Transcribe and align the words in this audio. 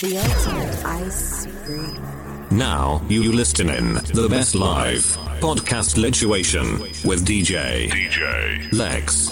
The 0.00 0.18
ultimate 0.18 0.84
ice 0.84 1.46
cream. 1.64 2.48
Now, 2.50 3.00
you 3.08 3.22
the 4.02 4.28
best 4.28 4.56
live 4.56 5.02
podcast 5.40 5.96
lituation 5.96 6.80
with 7.04 7.24
DJ, 7.24 7.88
DJ. 7.90 8.72
Lex. 8.72 9.30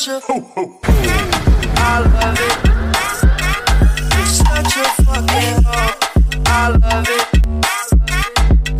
such 0.00 0.08
a 0.08 0.20
ho, 0.20 0.40
ho, 0.40 0.66
ho. 0.66 0.92
I 1.76 2.00
love 2.00 2.40
it. 2.40 2.56
You're 4.16 4.26
such 4.26 4.76
a 4.78 4.84
fucking 5.04 5.62
hoe. 5.66 5.94
I 6.46 6.68
love 6.70 7.08
it. 7.10 7.26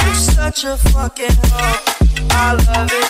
You're 0.03 0.15
such 0.15 0.65
a 0.65 0.77
fucking 0.79 1.37
hoe. 1.45 1.79
I 2.31 2.55
love 2.55 2.91
it. 2.91 3.10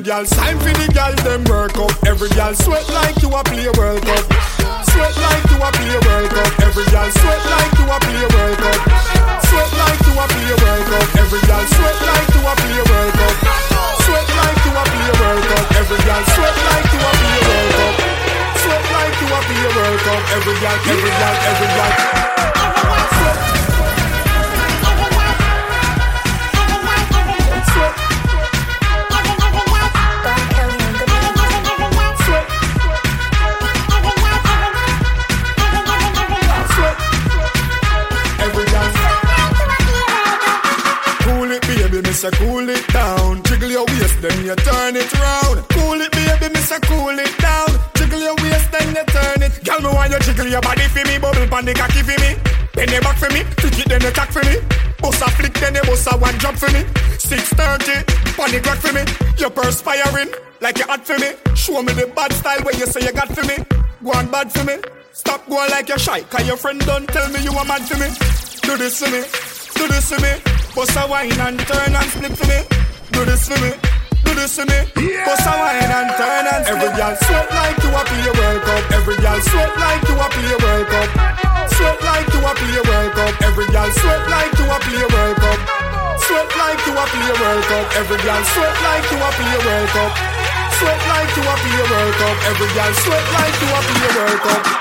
Every 0.00 0.16
girl 0.16 0.24
sign 0.24 0.56
for 0.64 0.72
the 0.80 0.88
girl, 0.96 1.12
them 1.28 1.44
work 1.44 1.76
up. 1.76 1.92
Every 2.08 2.32
girl 2.32 2.56
sweat 2.56 2.88
like 2.88 3.20
you 3.20 3.28
a 3.36 3.44
play 3.44 3.68
World 3.76 4.00
Cup. 4.00 4.24
Sweat 4.88 5.12
like 5.12 5.44
you 5.52 5.60
a 5.60 5.68
play 5.76 5.92
World 5.92 6.30
Cup. 6.32 6.48
Every 6.64 6.88
girl 6.88 7.04
sweat 7.20 7.42
like 7.52 7.68
you 7.76 7.84
a 7.84 7.96
play 8.00 8.24
World 8.32 8.56
Cup. 8.64 8.80
Sweat 9.44 9.68
like 9.76 10.00
you 10.08 10.16
a 10.16 10.24
play 10.24 10.56
World 10.56 10.84
Cup. 10.88 11.04
Every 11.20 11.40
girl 11.44 11.64
sweat 11.68 11.98
like 12.00 12.32
you 12.32 12.40
a 12.48 12.52
play 12.64 12.80
World 12.80 13.12
Cup. 13.12 13.36
Sweat 14.00 14.28
like 14.40 14.60
you 14.64 14.72
a 14.72 14.84
play 14.88 15.10
World 15.20 15.44
Cup. 15.52 15.64
Every 15.76 16.00
girl 16.00 16.22
sweat 16.32 16.56
like 16.64 16.88
you 16.96 17.00
a 17.04 17.12
play 17.20 17.38
World 17.44 17.72
Cup. 17.76 17.94
Sweat 18.56 18.84
like 18.96 19.16
you 19.20 19.28
a 19.28 19.40
play 19.44 19.68
World 19.68 20.00
Cup. 20.00 20.22
Every 20.32 20.56
girl, 20.64 20.78
every 20.80 21.12
girl, 21.12 21.36
every 21.44 21.70
girl. 21.76 22.59
for 56.60 56.70
me. 56.76 56.84
630, 57.16 58.04
funny 58.36 58.60
rock 58.60 58.78
for 58.84 58.92
me. 58.92 59.02
You're 59.40 59.50
perspiring 59.50 60.28
like 60.60 60.76
you're 60.76 60.86
hot 60.86 61.06
for 61.06 61.16
me. 61.16 61.32
Show 61.56 61.80
me 61.80 61.92
the 61.96 62.06
bad 62.12 62.32
style 62.36 62.60
where 62.60 62.76
you 62.76 62.84
say 62.84 63.00
you 63.00 63.12
got 63.12 63.32
for 63.32 63.44
me. 63.48 63.56
Go 64.04 64.12
on 64.12 64.28
bad 64.30 64.52
for 64.52 64.64
me. 64.68 64.76
Stop 65.12 65.48
going 65.48 65.70
like 65.70 65.88
you're 65.88 65.98
shy, 65.98 66.20
cause 66.28 66.46
your 66.46 66.56
friend 66.56 66.78
don't 66.84 67.08
tell 67.08 67.28
me 67.32 67.40
you 67.42 67.50
a 67.50 67.64
mad 67.64 67.82
for 67.88 67.96
me. 67.96 68.08
Do 68.60 68.76
this 68.76 69.00
for 69.00 69.08
me, 69.10 69.24
do 69.74 69.88
this 69.88 70.12
for 70.12 70.20
me. 70.20 70.32
Bust 70.76 70.96
a 71.00 71.08
wine 71.08 71.32
and 71.40 71.58
turn 71.64 71.96
and 71.96 72.10
flip 72.12 72.32
for 72.36 72.46
me. 72.46 72.60
Do 73.10 73.24
this 73.24 73.48
for 73.48 73.58
me, 73.64 73.72
do 74.24 74.30
this 74.36 74.54
for 74.54 74.64
me. 74.68 74.78
Bust 75.24 75.48
a 75.48 75.52
wine 75.56 75.90
and 75.90 76.10
turn 76.20 76.44
and 76.44 76.62
flip. 76.62 76.76
Every 76.76 76.90
girl 76.94 77.14
sweat 77.24 77.48
like 77.56 77.78
you 77.82 77.90
a 77.90 78.02
play 78.04 78.30
World 78.36 78.62
Cup. 78.68 78.84
Every 78.92 79.16
girl 79.16 79.40
sweat 79.40 79.72
like 79.80 80.02
you 80.08 80.16
a 80.20 80.26
play 80.28 80.56
World 80.60 80.86
Cup. 80.92 81.08
Sweat 81.72 81.98
like 82.04 82.28
you 82.32 82.40
a 82.44 82.52
play 82.54 82.80
World 82.84 83.12
Cup. 83.16 83.34
Every 83.48 83.66
girl 83.72 83.90
sweat 83.90 84.22
like 84.28 84.52
you 84.60 84.66
a 84.68 84.78
play 84.84 85.06
World 85.08 85.36
Cup. 85.40 85.99
Sweat 86.26 86.50
like 86.56 86.80
you 86.86 86.92
up 86.92 87.12
in 87.14 87.22
your 87.26 87.38
World 87.40 87.64
Cup. 87.64 87.86
Every 87.96 88.18
girl 88.22 88.42
sweat 88.44 88.76
like 88.82 89.10
you 89.10 89.18
up 89.18 89.36
in 89.40 89.46
your 89.52 89.64
World 89.64 89.88
Cup. 89.88 90.12
Sweat 90.78 91.00
like 91.08 91.30
you 91.36 91.42
up 91.42 91.60
in 91.64 91.72
your 91.76 91.88
World 91.90 92.14
Cup. 92.14 92.36
Every 92.50 92.70
girl 92.74 92.92
sweat 93.04 93.26
like 93.34 93.56
you 93.60 93.68
up 93.74 93.86
in 93.88 93.96
your 94.02 94.14
World 94.16 94.40
Cup. 94.40 94.79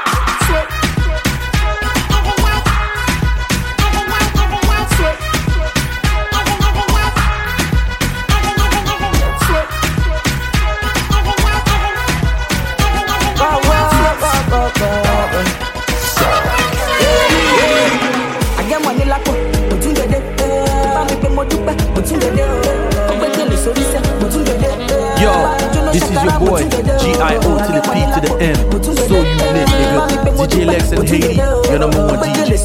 Yo, 25.22 25.34
this 25.92 26.04
is 26.10 26.24
your 26.24 26.40
boy, 26.40 26.62
G-I-O 26.98 27.50
to 27.60 27.72
the 27.76 27.82
P 27.86 27.94
to 28.14 28.20
the 28.26 28.32
M. 28.42 28.58
So 28.82 28.90
you 29.06 29.22
lit, 29.54 29.68
nigga. 29.70 30.02
DJ 30.48 30.66
Lex 30.66 30.92
and 30.92 31.08
Haiti, 31.08 31.36
your 31.70 31.80
number 31.80 32.02
one 32.06 32.18
DJ. 32.20 32.58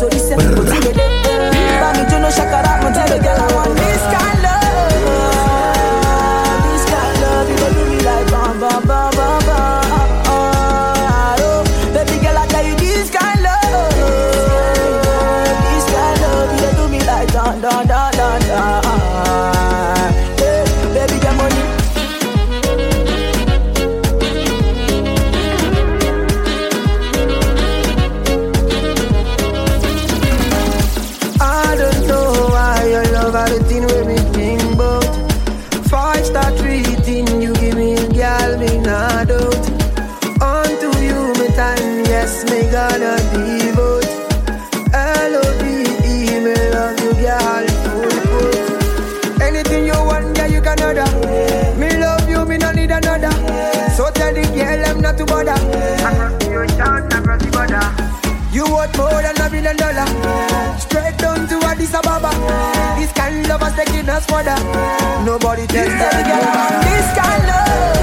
Nobody 65.25 65.67
tells 65.67 65.89
them 65.89 66.29
no. 66.29 66.39
This 66.85 67.19
kind 67.19 67.43
of 67.43 67.49
love. 67.49 67.94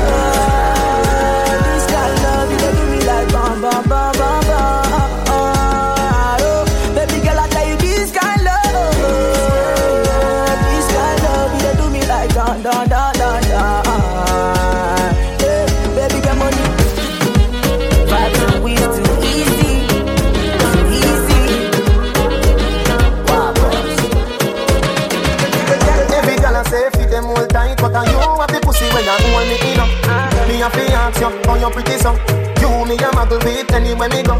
Me 30.62 30.68
have 30.68 30.74
to 30.74 30.94
ask 30.94 31.20
you, 31.20 31.30
how 31.50 31.56
you 31.58 31.74
pretty 31.74 31.98
so? 31.98 32.14
You 32.62 32.86
me 32.86 32.94
a 32.94 33.10
muggle 33.18 33.44
with 33.44 33.74
anywhere 33.74 34.10
me 34.10 34.22
go. 34.22 34.38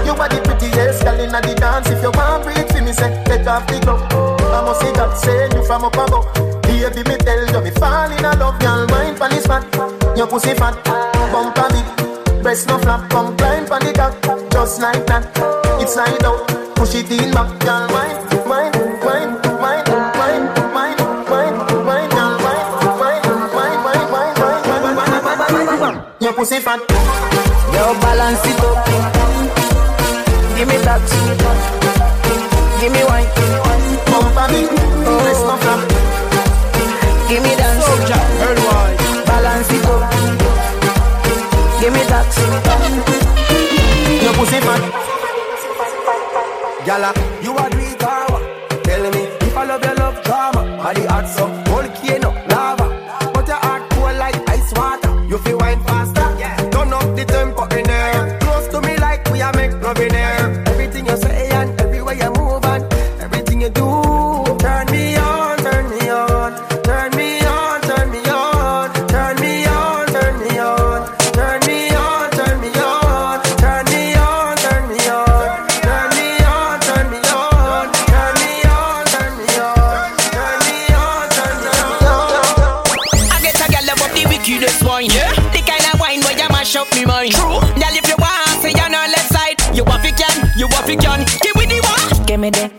You 0.00 0.16
are 0.16 0.24
the 0.24 0.40
prettiest 0.40 1.04
girl 1.04 1.20
inna 1.20 1.42
the 1.42 1.54
dance. 1.60 1.90
If 1.90 2.00
you 2.00 2.10
want 2.10 2.42
breathe 2.42 2.72
for 2.72 2.80
me, 2.80 2.90
say 2.90 3.12
take 3.28 3.46
off 3.46 3.66
the 3.66 3.78
glove. 3.84 4.00
I 4.48 4.64
must 4.64 4.80
see 4.80 4.92
God 4.96 5.12
say 5.12 5.44
you 5.52 5.62
from 5.66 5.84
up 5.84 5.92
above. 5.92 6.24
Baby, 6.62 7.04
me 7.04 7.18
tell 7.20 7.44
you 7.52 7.60
me 7.60 7.70
fall 7.72 8.08
in 8.08 8.22
love, 8.24 8.58
girl. 8.58 8.86
Mind 8.88 9.18
pon 9.18 9.28
this 9.28 9.46
fat, 9.46 9.60
your 10.16 10.26
pussy 10.26 10.54
fat, 10.54 10.72
bumper 11.28 11.68
big, 11.68 12.42
breast 12.42 12.66
no 12.66 12.78
flap. 12.78 13.10
Come 13.10 13.36
climb 13.36 13.66
pon 13.66 13.84
the 13.84 13.92
cock, 13.92 14.16
just 14.50 14.80
like 14.80 15.04
that. 15.04 15.28
It's 15.84 15.92
slide 15.92 16.24
out, 16.24 16.48
push 16.76 16.94
it 16.94 17.12
in 17.12 17.30
back, 17.36 17.52
girl. 17.60 17.84
Wine, 17.92 18.16
pussy 26.38 26.60
fat. 26.60 26.78
Yo, 27.74 27.82
balance 27.98 28.46
it 28.46 28.62
up. 28.62 28.86
Give 30.56 30.68
me 30.68 30.76
that. 30.86 31.02
Give 32.80 32.92
me 32.94 33.02
wine. 33.10 33.26
Bumper 34.06 34.46
big, 34.52 34.70
breast 34.70 35.44
no 35.48 35.56
flap. 35.58 35.80
Give 37.28 37.42
me 37.42 37.52
dance. 37.58 37.86
Balance 39.26 39.72
it 39.74 39.86
up. 39.90 40.02
Give 41.80 41.92
me 41.92 42.02
that. 42.06 42.30
Your 44.22 44.34
pussy 44.38 44.60
fat. 44.62 44.82
Gala, 46.86 47.10
you 47.42 47.52
a 47.58 47.68
do 47.68 47.78
it? 47.82 47.98
Tell 48.84 49.04
me 49.10 49.22
if 49.42 49.56
I 49.56 49.64
love 49.64 49.84
your 49.84 49.94
love 49.96 50.22
drama. 50.22 50.62
Body 50.76 51.04
hot 51.06 51.26
so 51.28 51.47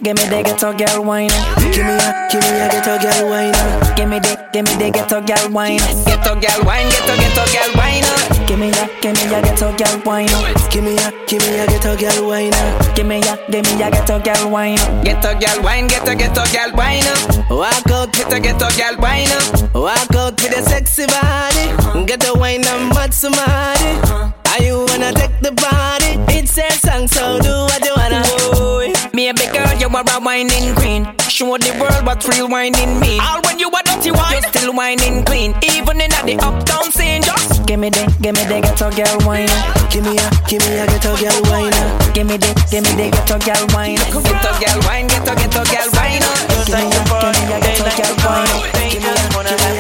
Give 0.02 0.16
me 0.16 0.24
the, 0.24 0.32
give 0.32 0.32
me 0.32 0.38
the 0.38 0.44
ghetto 0.44 0.74
girl 0.74 1.04
wine. 1.04 1.30
Give 1.60 1.84
me 1.84 1.92
a, 1.92 2.28
give 2.32 2.40
me 2.40 2.60
a 2.60 2.68
ghetto 2.72 2.96
girl 3.04 3.30
wine. 3.30 3.52
Give 3.96 4.08
me 4.08 4.20
the, 4.20 4.32
give 4.54 4.66
me 4.66 4.74
the 4.80 4.92
ghetto 4.92 5.20
girl 5.20 5.52
wine. 5.52 5.80
Ghetto 6.08 6.40
gal 6.40 6.64
wine, 6.64 6.88
ghetto 6.88 7.16
ghetto 7.20 7.44
gal 7.52 7.72
wine. 7.76 8.08
Give 8.48 8.60
me 8.60 8.72
a, 8.72 8.88
give 9.02 9.16
me 9.16 9.28
a 9.28 9.42
ghetto 9.44 9.76
girl 9.76 10.00
wine. 10.06 10.32
Give 10.72 10.84
me 10.84 10.96
a, 10.96 11.12
give 11.28 11.44
me 11.44 11.60
a 11.60 11.68
ghetto 11.68 11.98
girl 12.00 12.28
wine. 12.30 12.52
Give 12.96 13.08
me 13.08 13.20
a, 13.20 13.36
give 13.52 13.66
me 13.66 13.84
a 13.84 13.92
ghetto 13.92 14.20
girl 14.24 14.50
wine. 14.50 14.80
Ghetto 15.04 15.38
gal 15.38 15.62
wine, 15.62 15.88
ghetto 15.88 16.16
ghetto 16.16 16.44
gal 16.54 16.72
wine. 16.76 17.04
Walk 17.52 17.92
out 17.92 18.16
with 18.16 18.32
a 18.32 18.40
ghetto 18.40 18.70
gal 18.80 18.96
wine. 19.04 19.28
Walk 19.76 20.16
out 20.16 20.40
with 20.40 20.56
a 20.58 20.64
sexy 20.64 21.08
body. 21.08 22.06
Get 22.08 22.22
the 22.22 22.34
wine 22.40 22.64
and 22.66 22.90
mad 22.96 23.14
somebody. 23.14 24.00
Are 24.48 24.64
you 24.64 24.86
wanna 24.88 25.12
take 25.12 25.40
the 25.42 25.52
body? 25.52 26.16
It's 26.34 26.58
a 26.58 26.72
song, 26.80 27.08
so 27.08 27.40
do 27.42 27.52
what 27.68 27.84
you 27.84 27.94
wanna. 27.96 28.24
Boy. 28.56 28.89
Me 29.20 29.28
a 29.28 29.34
big 29.34 29.52
girl, 29.52 29.68
you 29.76 29.90
are 29.92 30.00
a 30.00 30.20
whining 30.24 30.74
queen. 30.76 31.04
Show 31.28 31.58
the 31.58 31.76
world 31.76 32.06
what 32.08 32.24
real 32.24 32.48
whining 32.48 33.02
mean. 33.02 33.20
All 33.20 33.42
when 33.44 33.60
you 33.60 33.68
are 33.68 33.84
dirty 33.84 34.12
wine, 34.12 34.40
you 34.40 34.48
still 34.48 34.72
whining 34.72 35.26
clean. 35.26 35.52
Even 35.76 36.00
in 36.00 36.08
the 36.24 36.40
uptown 36.40 36.88
scene, 36.96 37.22
just 37.22 37.68
Give 37.68 37.82
me 37.82 37.90
the, 37.90 38.08
give 38.24 38.34
me 38.40 38.48
the 38.48 38.64
ghetto 38.64 38.88
girl 38.96 39.20
wine. 39.28 39.52
Give 39.92 40.08
me 40.08 40.16
a, 40.16 40.28
give 40.48 40.64
me 40.64 40.80
a 40.80 40.88
ghetto 40.88 41.20
girl 41.20 41.36
wine. 41.52 41.76
Give 42.16 42.32
me 42.32 42.40
the, 42.40 42.48
give 42.72 42.88
me 42.88 42.96
the 42.96 43.12
ghetto 43.12 43.36
girl 43.44 43.66
wine. 43.76 44.00
ghetto 44.00 44.52
gal 44.56 44.80
wine, 44.88 45.12
ghetto 45.12 45.36
ghetto 45.36 45.68
gal 45.68 45.90
wine. 46.00 46.24
Give 46.64 46.80
me 46.80 46.88
a, 46.88 47.04
give 47.04 47.36
me 47.36 47.52
a 47.52 47.60
ghetto 47.60 47.92
girl 48.00 48.16
wine. 48.24 48.56
Give 48.88 49.04
me 49.04 49.12
a, 49.12 49.28
give 49.36 49.60
me 49.60 49.68
a 49.68 49.79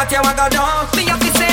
what 0.00 0.10
you 0.10 0.20
want 0.22 0.38
to 0.38 0.48
do. 0.48 0.96
Me 0.96 1.04
have 1.10 1.20
to 1.20 1.38
say 1.38 1.49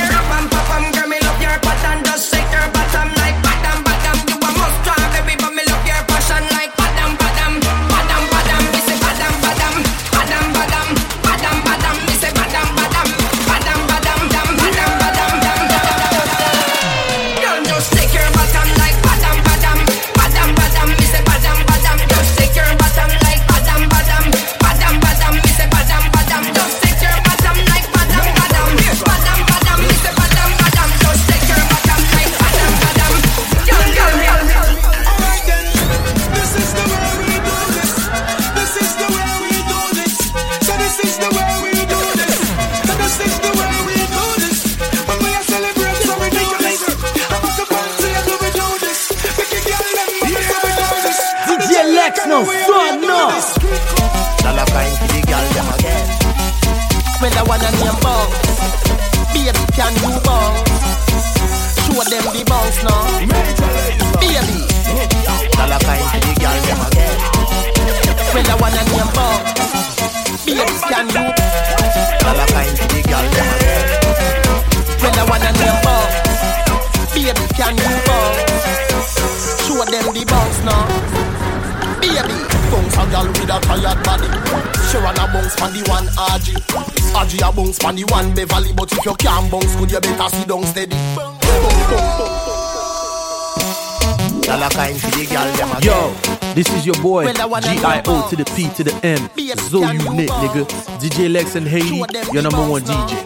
boy, 97.01 97.25
Well, 97.25 97.41
I 97.41 97.45
wanna 97.45 97.67
G-I-O 97.67 98.29
to 98.29 98.35
the 98.35 98.45
P 98.55 98.69
to 98.75 98.83
the 98.83 98.93
M. 99.05 99.29
Zo 99.69 99.79
Unit, 99.81 100.29
nigga. 100.29 100.65
DJ 100.99 101.31
Lex 101.31 101.55
and 101.55 101.67
Haiti, 101.67 101.97
your 102.33 102.43
number 102.43 102.63
one 102.67 102.81
DJ. 102.83 103.17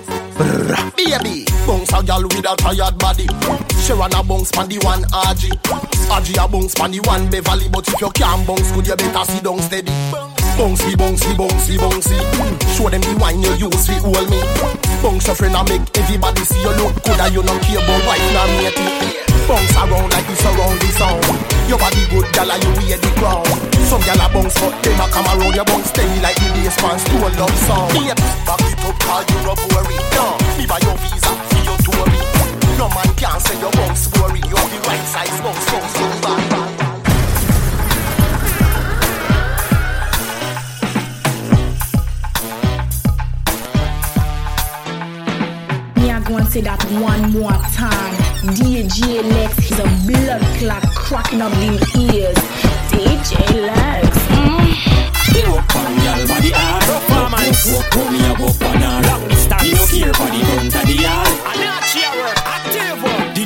Baby, 0.95 1.45
bounce 1.67 1.93
a 1.93 2.01
gal 2.03 2.23
with 2.23 2.39
a 2.45 2.55
tired 2.57 2.97
body. 2.97 3.27
Sharon 3.83 4.13
a 4.13 4.23
bounce 4.23 4.51
pan 4.51 4.67
the 4.69 4.79
one 4.83 5.03
RG. 5.11 5.49
RG 6.09 6.43
a 6.43 6.47
bounce 6.47 6.73
pan 6.75 6.91
the 6.91 6.99
one 7.05 7.29
Beverly. 7.29 7.69
But 7.69 7.87
if 7.87 8.01
you 8.01 8.09
can't 8.11 8.45
bounce 8.47 8.71
good, 8.71 8.87
you 8.87 8.95
better 8.95 9.25
sit 9.31 9.43
down 9.43 9.59
steady. 9.59 9.91
Bouncy, 10.57 10.93
bouncy, 10.97 11.31
bouncy, 11.37 11.77
bouncy. 11.77 12.17
Show 12.75 12.89
them 12.89 13.01
the 13.01 13.17
wine 13.19 13.41
you 13.41 13.53
use 13.69 13.87
fi 13.87 13.93
hold 14.01 14.29
me. 14.29 14.39
Bounce 15.01 15.27
your 15.27 15.35
friend 15.35 15.55
and 15.55 15.69
make 15.69 15.97
everybody 15.97 16.41
see 16.41 16.61
you 16.61 16.73
look 16.77 16.93
good 17.03 17.19
and 17.19 17.33
you 17.33 17.41
don't 17.43 17.61
care 17.63 17.77
about 17.81 18.01
wife 18.05 18.27
nor 18.33 18.47
matey. 18.59 18.85
Bounce 19.47 19.75
around 19.77 20.09
like 20.11 20.27
this 20.27 20.43
around 20.45 20.79
the 20.81 20.89
sound. 20.97 21.50
Your 21.71 21.79
body 21.79 22.03
good, 22.11 22.27
gal, 22.35 22.51
and 22.51 22.59
you 22.67 22.83
wear 22.83 22.99
the 22.99 23.07
crown. 23.15 23.47
Some 23.87 24.03
gal 24.03 24.19
a 24.19 24.27
bounce, 24.27 24.59
but 24.59 24.75
them 24.83 24.99
a 24.99 25.07
come 25.07 25.23
around 25.23 25.55
your 25.55 25.63
bounce 25.63 25.87
steady 25.87 26.19
like 26.19 26.35
the 26.35 26.51
bass 26.51 26.75
man 26.83 26.99
stole 26.99 27.31
love 27.39 27.55
song. 27.63 27.87
Babe, 27.95 28.11
back 28.43 28.59
it 28.67 28.75
up, 28.83 28.99
call 28.99 29.23
you 29.23 29.39
no 29.47 29.55
worry. 29.71 29.95
No, 30.11 30.35
me 30.59 30.67
buy 30.67 30.83
your 30.83 30.99
visa 30.99 31.31
for 31.31 31.63
your 31.63 31.79
tour. 31.79 32.11
No 32.75 32.91
man 32.91 33.07
can 33.15 33.39
say 33.39 33.55
your 33.63 33.71
bounce 33.71 34.11
boring. 34.11 34.43
You 34.51 34.55
have 34.59 34.67
the 34.67 34.83
right 34.83 35.05
size 35.15 35.39
bounce, 35.39 35.63
bounce, 35.71 35.95
bounce, 35.95 36.10
cracking 51.11 51.41
up 51.41 51.51
them 51.51 51.75
ears. 51.99 52.39
DJ 52.95 53.35
Lex. 53.67 54.07
On 54.31 55.51
up 55.51 55.75
on 55.75 55.91
Me 59.61 59.75
care 59.91 60.13
for 60.13 60.29
the 60.31 60.39
the 60.87 60.95
yard 61.03 61.27
I 61.43 61.59
not. 61.59 61.81
The 63.35 63.43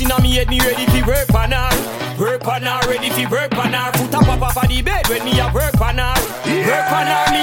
inna 0.00 0.20
me 0.22 0.32
head, 0.32 0.48
me 0.48 0.58
ready 0.60 0.86
fi 0.86 1.02
work 1.06 1.34
on 1.34 1.52
her. 1.52 1.70
Work 2.18 2.48
on 2.48 2.62
her, 2.62 2.80
ready 2.88 3.10
fi 3.10 3.26
work 3.26 3.54
on 3.56 3.72
her. 3.74 3.92
Foot 3.92 4.14
a 4.14 4.18
pop 4.24 4.42
off 4.42 4.56
of 4.56 4.68
the 4.68 4.80
bed 4.80 5.06
when 5.08 5.24
me 5.24 5.38
a 5.38 5.52
work 5.52 5.80
on 5.80 5.98
her. 5.98 6.16
Work 6.48 6.92
on 6.92 7.06
her, 7.12 7.24
me 7.32 7.41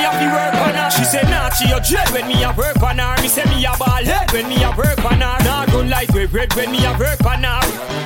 She 1.59 1.69
a 1.71 1.79
dread 1.81 2.09
when 2.11 2.25
me 2.29 2.41
a 2.43 2.53
work 2.53 2.81
on 2.81 2.99
her. 2.99 3.21
Me 3.21 3.27
say 3.27 3.43
me 3.51 3.65
a 3.65 3.75
ball 3.77 4.03
head 4.03 4.31
when 4.31 4.47
me 4.47 4.63
a 4.63 4.71
work 4.77 5.03
on 5.03 5.19
her. 5.19 5.43
Nah, 5.43 5.65
run 5.73 5.89
like 5.89 6.07
we 6.13 6.25
bread 6.25 6.53
when 6.55 6.71
me 6.71 6.85
a 6.85 6.97
work 6.97 7.19
on 7.25 7.43
her. 7.43 7.59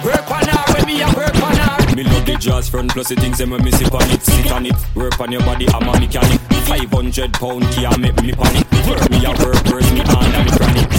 Work 0.04 0.32
on 0.32 0.48
her 0.48 0.74
when 0.74 0.86
me 0.88 1.02
a 1.04 1.08
work 1.14 1.36
on 1.36 1.56
her. 1.56 1.96
Me 1.96 2.04
love 2.04 2.26
the 2.26 2.36
jazz 2.40 2.68
front 2.68 2.92
plus 2.92 3.10
the 3.10 3.16
things 3.16 3.38
them 3.38 3.52
when 3.52 3.64
me 3.64 3.70
sip 3.70 3.94
on 3.94 4.10
it 4.10 4.24
Sit 4.24 4.52
on 4.52 4.66
it, 4.66 4.76
work 4.96 5.20
on 5.20 5.32
your 5.32 5.42
body, 5.42 5.68
I'm 5.70 5.88
a 5.88 6.00
mechanic 6.00 6.53
500 6.66 7.34
pound 7.34 7.64
can't 7.72 8.00
make 8.00 8.22
me 8.22 8.32
panic 8.32 8.66
Work 8.88 9.10
me 9.12 9.20
a 9.26 9.32
work, 9.44 9.60
work 9.68 9.88
me 9.92 10.02
hand 10.06 10.36
and 10.36 10.50
chronic 10.56 10.90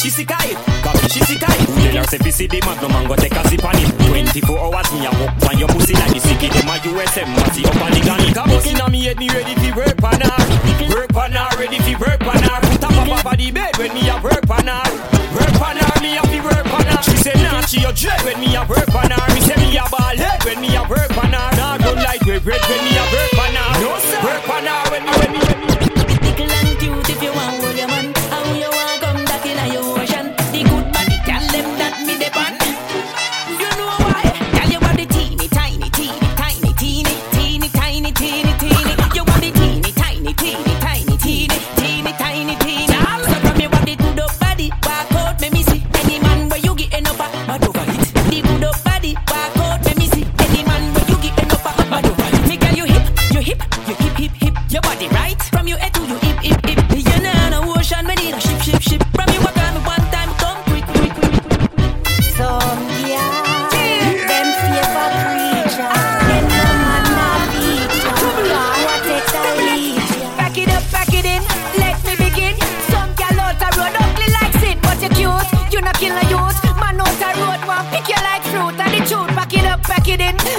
She 0.00 0.10
sick 0.10 0.30
it, 0.30 0.56
copy 0.84 1.08
she 1.08 1.20
sick 1.24 1.42
it. 1.42 1.60
Who 1.68 1.80
tell 1.88 1.96
her 1.96 2.04
say 2.04 2.30
see 2.30 2.46
the 2.46 2.60
magnum 2.66 2.92
and 2.92 3.08
go 3.08 3.16
take 3.16 3.32
a 3.32 3.42
sip 3.48 3.64
on 3.64 3.76
it 3.78 3.88
24 4.08 4.58
hours 4.58 4.88
me 4.92 5.06
a 5.06 5.10
walk 5.18 5.34
on 5.48 5.58
your 5.58 5.68
pussy 5.68 5.94
like 5.94 6.12
the 6.12 6.20
sticky 6.20 6.48
Them 6.48 6.68
a 6.68 6.76
USM, 6.84 7.28
matty 7.36 7.64
up 7.64 7.80
on 7.80 7.90
the 7.92 8.00
gun 8.04 8.20
Leak 8.20 8.36
a 8.36 8.44
bus 8.44 8.66
inna 8.66 8.84
me 8.90 9.04
head, 9.04 9.18
me 9.18 9.28
ready 9.28 9.54
fi 9.54 9.70
work 9.76 10.02
on 10.02 10.20
her. 10.20 10.38
Work 10.90 11.14
on 11.16 11.32
her, 11.32 11.48
ready 11.58 11.78
fi 11.78 11.94
work 11.96 12.22
on 12.22 12.42
her. 12.42 12.60
Put 12.62 12.84
a 12.84 12.88
off 13.12 13.26
of 13.26 13.36
the 13.38 13.50
bed 13.50 13.76
when 13.78 13.92
me 13.94 14.08
a 14.08 14.16
work 14.22 14.48
on 14.50 14.66
her. 14.66 14.86
Work 15.34 15.60
on 15.60 15.76
her, 15.76 15.94
me 16.02 16.16
a 16.16 16.22
fi 16.22 16.38
work 16.40 16.68
on 16.72 16.86
her. 16.86 17.02
She 17.02 17.16
say 17.16 17.36
nah, 17.42 17.60
she 17.62 17.82
a 17.84 17.92
dread 17.92 18.20
when 18.24 18.40
me 18.40 18.54
a 18.56 18.62
work 18.66 18.94
on 18.94 19.10
her. 19.10 19.24
Me 19.34 19.40
say 19.40 19.56
me 19.56 19.76
a 19.76 19.84
ball 19.90 20.16
head 20.16 20.42
when 20.44 20.60
me 20.60 20.74
a 20.76 20.82
work 20.88 21.14
on 21.16 21.32
her. 21.32 21.48
Nah, 21.56 21.76
run 21.84 21.96
like 22.02 22.22
we 22.24 22.38
bread 22.38 22.62
when 22.68 22.80
me 22.84 22.92
a 22.96 23.04
work 23.14 23.34
on 23.44 23.54
her. 23.54 23.70
No 23.82 23.92
sir, 23.98 24.20
work 24.24 24.48
on 24.48 24.64
her 24.66 24.82
when 24.90 25.02
me 25.04 25.13
when 25.18 25.32
me 25.32 25.53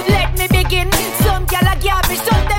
Let 0.08 0.38
me 0.38 0.46
begin. 0.48 0.90
Some 1.22 1.44
girl 1.46 1.66
a 1.66 1.74
garbage, 1.82 2.22
some 2.28 2.55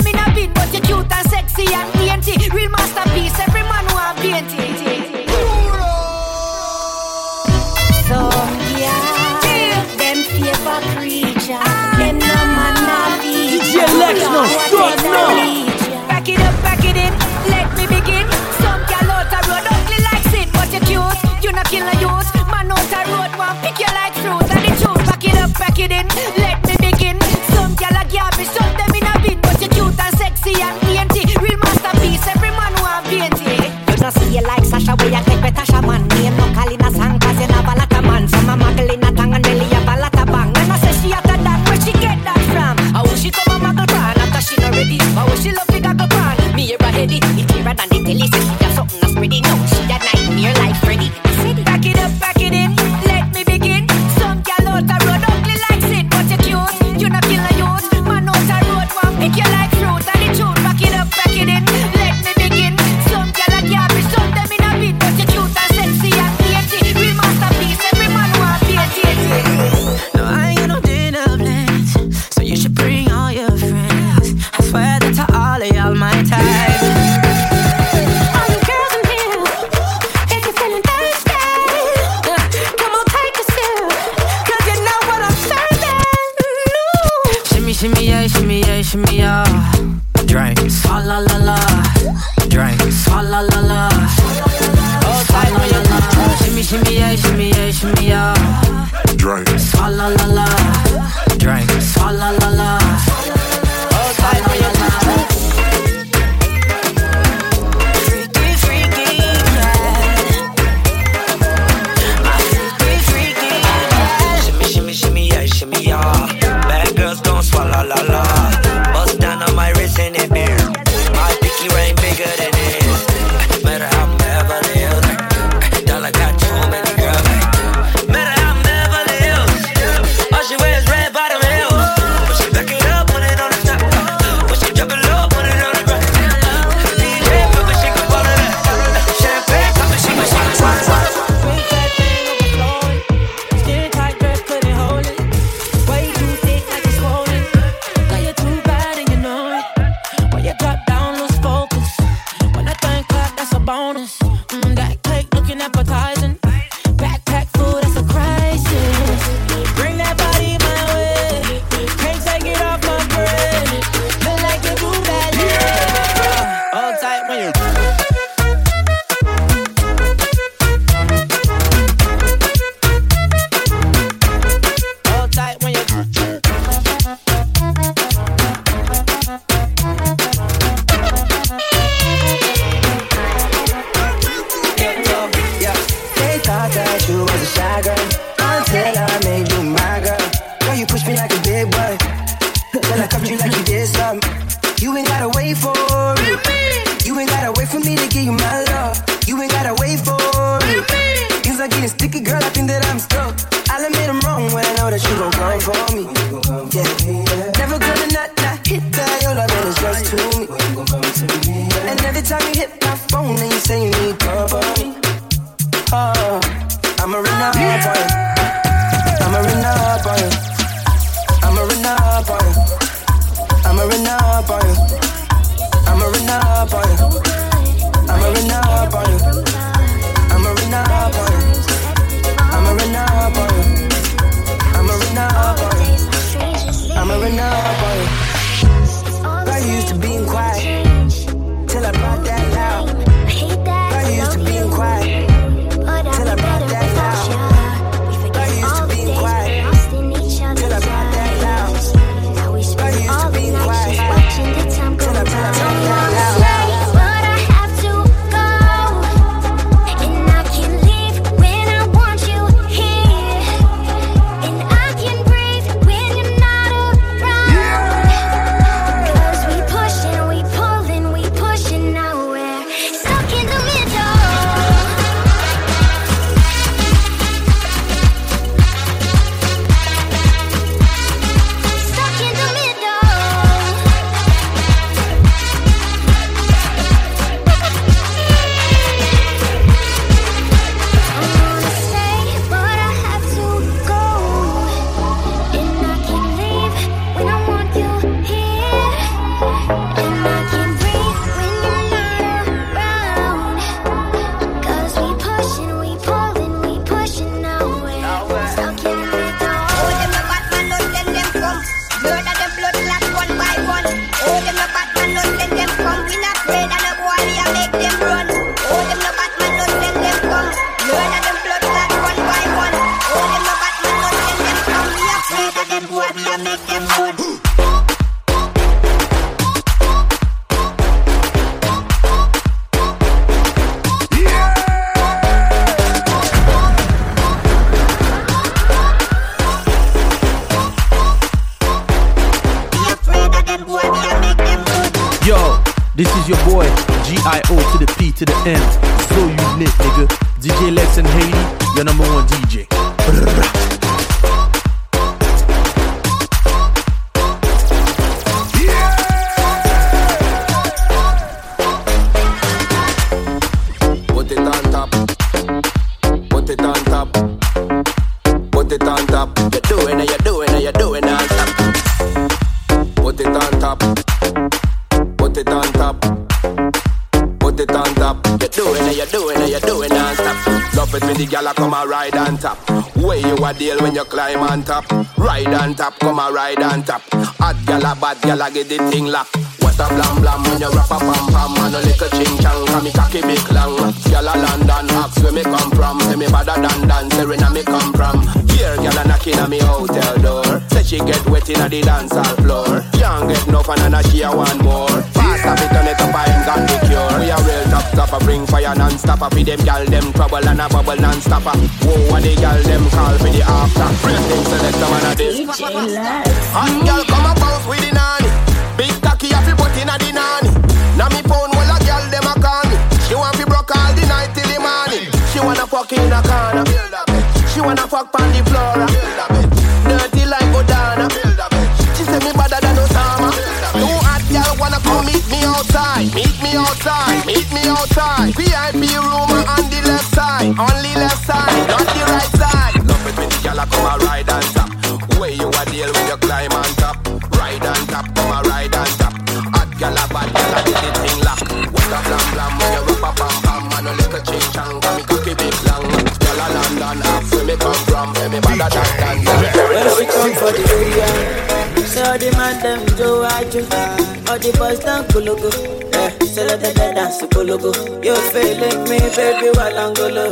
the 464.51 464.57
boys 464.57 464.79
down 464.79 465.03
kulugu. 465.11 465.49
Eh, 465.93 466.09
say 466.25 466.45
let 466.47 466.61
them 466.61 466.95
dance 466.95 467.21
kulugu. 467.33 467.71
You 468.03 468.15
feel 468.31 468.55
like 468.61 468.81
me, 468.89 468.99
baby, 469.15 469.49
walangolo. 469.57 470.25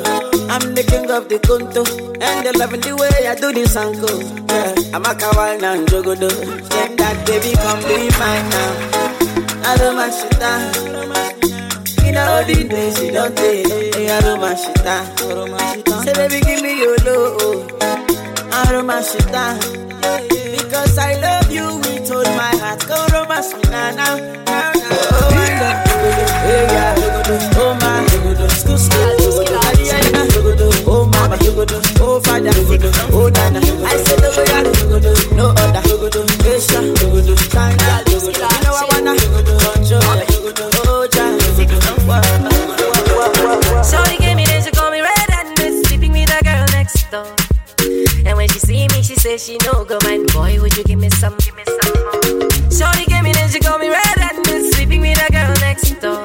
I'm 0.50 0.74
the 0.74 0.84
king 0.84 1.10
of 1.12 1.28
the 1.28 1.40
kunto, 1.40 1.84
and 2.22 2.46
they 2.46 2.52
loving 2.54 2.82
the 2.82 2.96
way 2.96 3.28
I 3.28 3.36
do 3.36 3.52
this 3.52 3.76
angle. 3.76 4.22
Yeah, 4.50 4.96
I'm 4.96 5.04
a 5.04 5.14
kawal 5.20 5.62
and 5.62 5.88
jogodo. 5.88 6.30
Say 6.72 6.96
that 6.96 7.18
baby, 7.28 7.52
come 7.64 7.82
be 7.88 8.08
mine 8.20 8.48
now. 8.54 9.70
I 9.70 9.78
don't 9.78 9.96
mind 9.96 10.14
shit 10.14 10.40
down. 10.40 10.62
You 12.06 12.12
the 12.14 12.68
days 12.70 13.02
you 13.02 13.12
don't 13.12 13.36
take. 13.36 13.66
I 13.68 14.22
don't 14.22 14.40
mind 14.40 14.60
shit. 14.60 14.78
Say 16.06 16.14
baby, 16.14 16.40
give 16.46 16.62
me 16.62 16.80
your 16.80 16.96
love. 17.08 17.72
I 18.54 18.72
romance 18.72 19.16
it 19.16 19.32
down 19.34 20.45
Go 22.96 23.06
romance 23.12 23.54
me 23.54 23.62
now, 23.64 23.92
now, 23.92 24.16
now, 24.46 24.72
Oh 27.58 27.68
Oh 27.68 27.82
Oh 31.98 32.00
oh 32.00 32.22
oh 33.12 33.30
know 33.30 33.42
Oh 33.42 33.66
and 48.26 48.36
when 48.38 48.48
she 48.50 48.60
see 48.60 48.88
me, 48.88 49.02
she 49.04 49.16
says 49.16 49.46
she 49.46 49.58
no 49.66 49.86
go 49.86 49.98
mind. 50.04 50.32
Boy, 50.34 50.58
would 50.60 50.76
you 50.76 50.84
give 50.84 51.00
me 51.00 51.10
some, 51.10 51.36
give 51.38 51.56
me 51.56 51.64
some 51.66 51.75
Shorty 52.76 53.06
gave 53.06 53.24
me 53.24 53.32
this, 53.32 53.54
she 53.54 53.60
call 53.60 53.80
me 53.80 53.88
red 53.90 54.18
and 54.20 54.44
this 54.46 54.72
Sleeping 54.76 55.00
with 55.00 55.16
the 55.16 55.32
girl 55.32 55.54
next 55.64 55.96
door. 56.04 56.24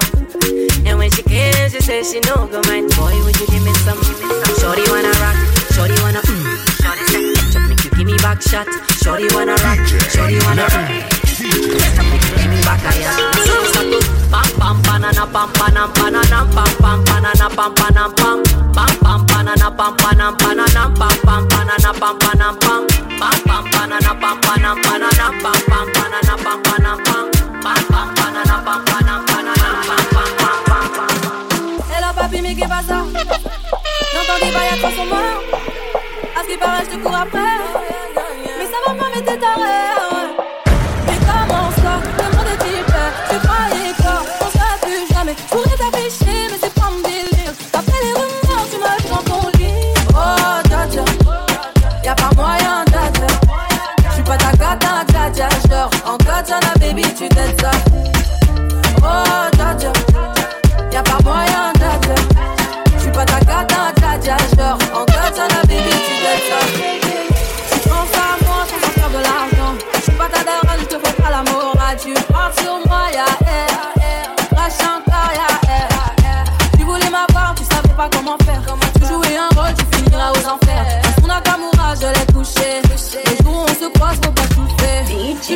And 0.84 0.98
when 0.98 1.10
she 1.10 1.22
came, 1.22 1.54
she 1.70 1.80
says 1.80 2.10
she 2.10 2.18
no 2.26 2.46
go 2.50 2.60
mind 2.66 2.90
Boy, 2.98 3.14
would 3.22 3.38
you 3.38 3.46
give 3.46 3.62
me 3.62 3.72
some, 3.86 3.98
give 4.02 4.18
me 4.18 4.34
some 4.42 4.58
Shorty 4.58 4.82
wanna 4.90 5.14
rock, 5.22 5.38
shorty 5.70 5.94
wanna 6.02 6.18
mm. 6.26 6.42
Shorty 6.82 7.04
say, 7.06 7.34
just 7.54 7.68
make 7.70 7.84
you 7.84 7.90
give 7.90 8.06
me 8.06 8.16
back 8.18 8.42
shot. 8.42 8.66
Shorty 8.98 9.28
wanna 9.34 9.54
rock, 9.62 9.78
shorty 10.10 10.42
wanna 10.42 10.66
mm 10.66 11.06
Just 11.22 11.98
make 12.10 12.24
you 12.26 12.34
give 12.34 12.50
me 12.50 12.60
back 12.66 12.82
a 12.82 12.98
yeah. 12.98 13.30
So 13.46 14.09
to 14.30 14.40
Pam 14.40 14.48
pam 14.58 14.82
banana 14.82 15.26
pam 15.26 15.48
panam 15.52 15.92
banana 15.94 16.46
pam 16.54 16.70
pam 16.80 17.04
banana 17.04 17.48
pam 17.56 17.74
panam 17.74 18.14
pam 18.16 18.42
pam 18.74 18.92
pam 19.02 19.26
banana 19.26 19.70
pam 19.70 19.96
panam 19.96 20.36
banana 20.38 20.84
pam 20.98 21.16
pam 21.24 21.48
banana 21.48 21.92
pam 22.00 22.18
panam 22.18 22.54
pam 22.60 22.86
pam 23.18 23.36
pam 23.46 23.64
banana 23.72 24.12
pam 24.20 24.40
panam 24.40 24.76
banana 24.82 25.26
pam 25.42 25.58
pam 25.70 25.86
banana 25.94 26.34
pam 26.44 26.62
panam 26.62 26.98
pam 27.04 27.24
pam 27.62 27.80
pam 27.90 28.14
banana 28.14 28.56
pam 28.66 28.80
panam 28.84 29.20
banana 29.26 29.70
pam 29.88 30.04
pam 30.14 30.30
pam 30.38 30.58
pam 30.68 30.86
pam 30.94 31.14
Hello 31.90 32.10
papi, 32.14 32.40
mais 32.42 32.54
qu'est 32.54 32.68
pas 32.68 32.82
ça 32.86 33.04
J'entends 34.12 34.46
des 34.46 34.52
bails 34.52 34.70
à 34.72 34.76
trop 34.76 34.90
son 34.96 35.06
mort 35.06 35.42
À 36.36 36.42
ce 36.42 36.48
qui 36.48 36.56
paraît, 36.56 36.84
je 36.84 36.96
te 36.96 37.02
cours 37.02 37.16
après 37.16 37.89
tu 57.20 57.28
t'aides 57.28 57.60
ça 57.60 57.89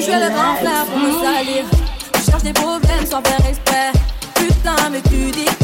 Tu 0.05 0.11
fais 0.11 0.21
le 0.21 0.29
grand 0.35 0.55
frère 0.57 0.85
pour 0.85 0.99
me 0.99 1.13
salir. 1.13 1.65
Tu 2.13 2.31
cherches 2.31 2.43
des 2.43 2.53
problèmes 2.53 3.07
sans 3.07 3.23
faire 3.23 3.47
exprès. 3.49 3.91
Putain, 4.35 4.77
mais 4.93 5.01
tu 5.01 5.31
déconnes 5.31 5.64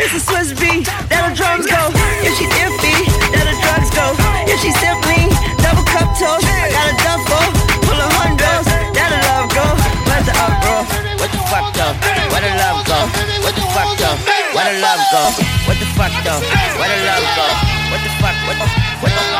It's 0.00 0.14
a 0.14 0.20
Swiss 0.20 0.56
beat. 0.56 0.88
That 1.12 1.28
the 1.28 1.32
drums 1.36 1.68
go. 1.68 1.92
If 2.24 2.32
she 2.40 2.48
iffy, 2.48 2.96
that 3.36 3.44
the 3.44 3.56
drugs 3.60 3.90
go. 3.92 4.16
If 4.48 4.56
she 4.64 4.72
simply 4.80 5.28
double 5.60 5.84
cup 5.84 6.08
toast, 6.16 6.48
I 6.48 6.72
got 6.72 6.88
a 6.88 6.94
duffel 7.04 7.44
full 7.84 8.00
of 8.00 8.10
hundos. 8.16 8.66
That 8.96 9.08
the 9.12 9.20
love 9.28 9.48
go. 9.52 9.66
Where's 10.08 10.24
the 10.24 10.34
up, 10.40 10.54
bro? 10.64 10.76
What 11.20 11.28
the 11.28 11.40
fuck 11.52 11.66
though? 11.76 11.92
Where 12.32 12.40
the 12.40 12.52
love 12.56 12.80
go? 12.88 12.98
What 13.44 13.52
the 13.52 13.64
fuck 13.76 13.90
though? 14.00 14.16
Where 14.56 14.64
the 14.64 14.80
love 14.80 15.02
go? 15.12 15.22
What 15.68 15.76
the 15.76 15.88
fuck 15.92 16.14
though? 16.24 16.40
Where 16.80 16.88
the 16.88 16.98
love 17.04 17.26
go? 17.36 17.46
What 17.92 18.00
the 18.00 18.10
fuck? 18.16 18.36
What 18.48 18.56
the 18.56 18.68
the 18.68 19.32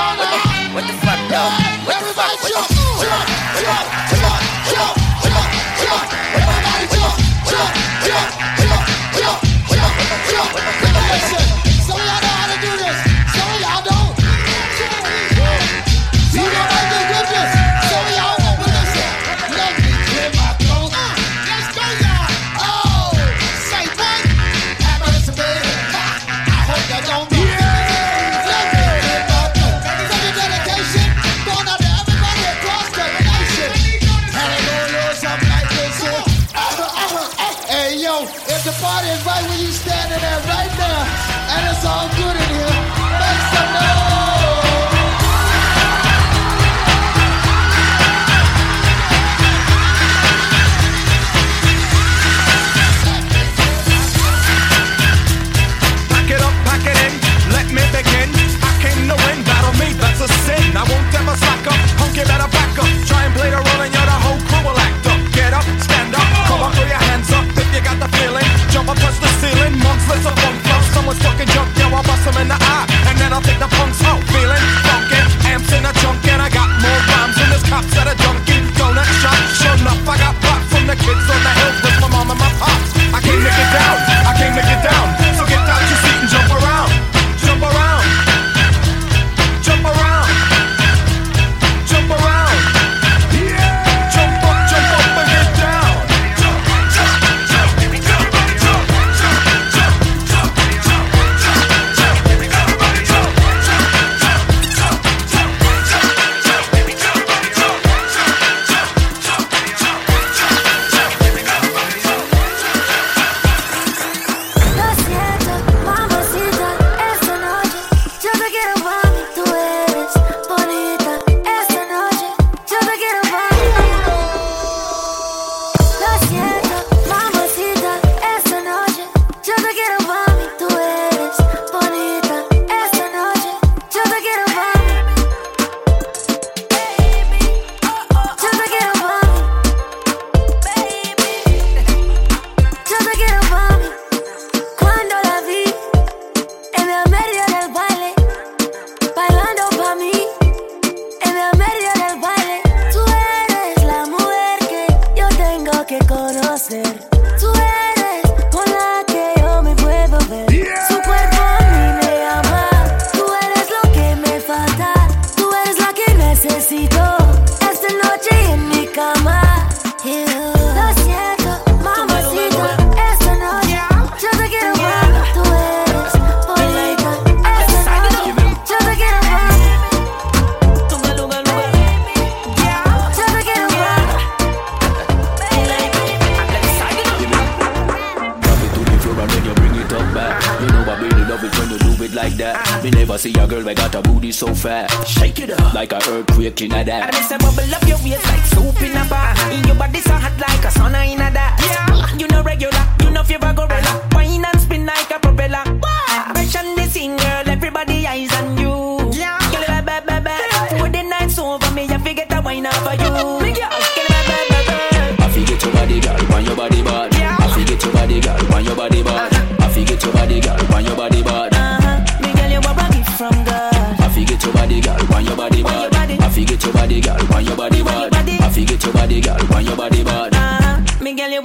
what 0.73 0.85
the 0.85 0.95
fuck 1.01 1.21
though? 1.33 1.49
What 1.89 1.97
the 1.97 2.13
fuck? 2.13 2.33
What 2.41 2.53
the 2.53 2.61
what 3.01 3.09
what 3.09 4.21
the 4.21 4.42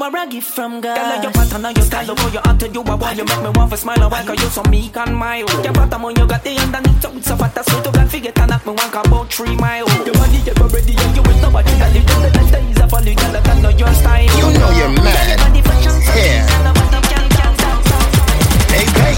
Me 0.07 0.13
girl, 0.13 0.21
you 0.21 0.27
a 0.27 0.31
gift 0.31 0.55
from 0.55 0.79
God. 0.79 0.95
Girl, 0.95 1.23
your 1.23 1.31
pattern 1.33 1.65
and 1.65 1.75
your 1.75 1.85
style, 1.85 2.05
the 2.05 2.13
way 2.15 2.31
you 2.31 2.39
acted, 2.39 2.73
you 2.73 2.81
a 2.81 2.95
why 2.95 3.11
you 3.11 3.25
make 3.25 3.41
me 3.43 3.49
want 3.49 3.71
to 3.71 3.77
smile 3.77 4.01
a 4.03 4.07
while, 4.07 4.25
cause 4.25 4.41
you 4.41 4.49
so 4.49 4.63
meek 4.63 4.95
and 4.95 5.13
mild. 5.13 5.51
Your 5.65 5.73
bottom 5.73 6.05
on 6.05 6.15
you 6.15 6.25
got 6.25 6.43
the 6.43 6.55
underneath, 6.59 7.01
so 7.01 7.11
it's 7.11 7.29
a 7.29 7.35
fat, 7.35 7.65
so 7.65 7.81
to 7.83 7.91
God 7.91 8.09
forget 8.09 8.39
and 8.39 8.49
knock 8.49 8.65
me 8.65 8.71
one 8.71 8.87
about 8.87 9.33
three 9.33 9.55
mile. 9.57 9.87
Your 10.07 10.15
body 10.15 10.39
ever 10.47 10.67
ready 10.71 10.95
and 10.95 11.11
you 11.11 11.23
ain't 11.27 11.41
nobody 11.41 11.71
that 11.75 11.91
live 11.91 12.07
in 12.07 12.21
the 12.23 12.29
night, 12.39 12.51
days 12.55 12.79
of 12.79 12.93
all 12.93 13.03
you 13.03 13.15
girl, 13.19 13.31
that 13.35 13.57
know 13.59 13.69
your 13.69 13.93
style. 13.99 14.23
You 14.23 14.47
know 14.55 14.71
you're 14.79 14.95
mad. 14.95 15.43
Here. 16.15 16.39
Hey, 18.71 18.87
hey. 18.87 19.17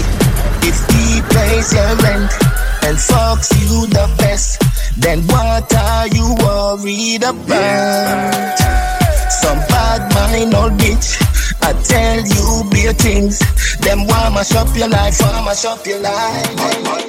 If 0.66 0.78
he 0.90 1.22
pays 1.30 1.70
your 1.70 1.94
rent 2.02 2.34
and 2.82 2.98
fucks 2.98 3.54
you 3.62 3.86
the 3.86 4.10
best, 4.18 4.58
then 4.98 5.22
what 5.30 5.70
are 5.70 6.08
you 6.08 6.34
worried 6.42 7.22
about? 7.22 8.99
Some 9.30 9.58
bad 9.70 10.12
mind 10.14 10.54
old 10.54 10.72
bitch. 10.72 11.16
I 11.62 11.72
tell 11.82 12.20
you 12.20 12.70
bare 12.70 12.92
things. 12.94 13.38
Them 13.78 14.06
want 14.06 14.34
mash 14.34 14.54
up 14.54 14.74
your 14.76 14.88
life, 14.88 15.20
want 15.20 15.44
mash 15.44 15.64
up 15.64 15.86
your 15.86 16.00
life. 16.00 17.00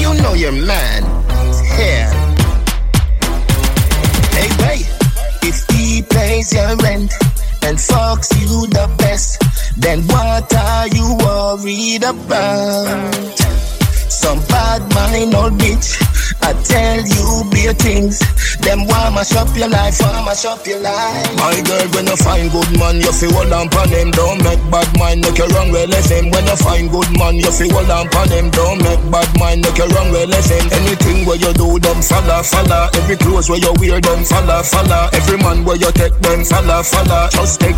You 0.00 0.14
know 0.22 0.34
you're 0.34 0.52
mad. 0.52 1.04
Here. 1.76 2.08
Hey, 4.32 4.48
wait. 4.62 4.86
If 5.42 5.68
he 5.76 6.02
pays 6.02 6.52
your 6.52 6.76
rent 6.76 7.12
and 7.62 7.76
fucks 7.76 8.30
you 8.40 8.66
the 8.68 8.88
best, 8.98 9.42
then 9.78 10.02
what 10.06 10.54
are 10.54 10.88
you 10.88 11.16
worried 11.24 12.02
about? 12.02 13.38
Some 14.10 14.40
bad 14.46 14.82
mind 14.94 15.34
old 15.34 15.52
bitch. 15.54 16.17
I 16.42 16.52
tell 16.64 17.00
you 17.02 17.44
bare 17.50 17.74
things. 17.74 18.18
Them 18.58 18.86
want 18.86 19.14
mash 19.14 19.34
up 19.36 19.48
your 19.56 19.68
life, 19.68 20.00
want 20.00 20.24
mash 20.24 20.44
up 20.44 20.66
your 20.66 20.80
life. 20.80 21.36
My 21.36 21.60
girl, 21.62 21.86
when 21.94 22.06
you 22.06 22.16
find 22.16 22.50
good 22.50 22.70
man, 22.78 23.00
you 23.00 23.12
feel 23.12 23.32
hold 23.32 23.52
on 23.52 23.68
pon 23.68 23.88
him. 23.88 24.10
Don't 24.10 24.42
make 24.42 24.62
bad 24.70 24.88
mind, 24.98 25.20
make 25.22 25.38
you 25.38 25.46
wrong 25.54 25.72
left 25.72 26.10
him. 26.10 26.30
When 26.30 26.46
you 26.46 26.56
find 26.56 26.90
good 26.90 27.10
man, 27.18 27.36
you 27.36 27.50
feel 27.50 27.72
hold 27.72 27.90
on 27.90 28.08
pon 28.08 28.28
him. 28.28 28.50
Don't 28.50 28.78
make 28.82 29.02
bad 29.10 29.30
mind, 29.38 29.62
make 29.62 29.78
you 29.78 29.86
wrong 29.92 30.12
left 30.12 30.50
him. 30.50 30.64
Anything 30.72 31.26
where 31.26 31.36
you 31.36 31.52
do, 31.52 31.78
them 31.78 32.02
follow, 32.02 32.42
follow. 32.42 32.88
Every 32.94 33.16
clothes 33.16 33.48
where 33.50 33.58
you 33.58 33.72
wear, 33.78 34.00
them 34.00 34.24
follow, 34.24 34.62
follow. 34.62 35.08
Every 35.12 35.38
man 35.38 35.64
where 35.64 35.76
you 35.76 35.90
take, 35.92 36.16
them 36.20 36.44
follow, 36.44 36.82
follow. 36.82 37.28
Just 37.30 37.60
take 37.60 37.76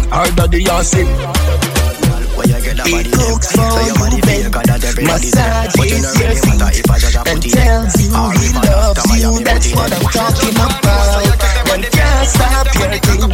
when 2.40 2.48
you 2.48 2.56
get 2.56 2.80
that 2.80 2.88
body 2.88 3.12
cooks 3.12 3.52
so 3.52 3.60
your 3.84 4.00
body 4.00 4.16
bigger 4.24 4.48
than 4.48 4.80
everybody's 4.80 5.36
But 5.36 5.92
you 5.92 6.00
know 6.00 6.08
really 6.16 6.40
if 6.72 6.88
I 6.88 6.96
just 6.96 7.12
a 7.12 7.20
put 7.20 7.44
it 7.44 7.52
tells 7.52 8.00
you 8.00 8.08
he 8.08 8.48
loves 8.56 9.04
you, 9.20 9.44
that's 9.44 9.68
what 9.76 9.92
I'm 9.92 10.00
talking 10.08 10.56
about 10.56 11.20
Them 11.68 11.84
can't 11.92 12.24
stop 12.24 12.64
your 12.80 12.96
thing 12.96 13.28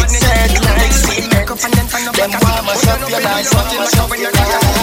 It's 0.00 0.16
said 0.16 0.56
like 0.64 0.96
cement 0.96 1.52
Them 2.16 2.32
want 2.40 2.64
mash 2.64 2.88
up 2.88 3.04
your 3.04 3.20
life, 3.20 3.52
want 3.52 3.68
mash 3.84 4.00
up 4.00 4.16
your 4.16 4.32
life 4.32 4.78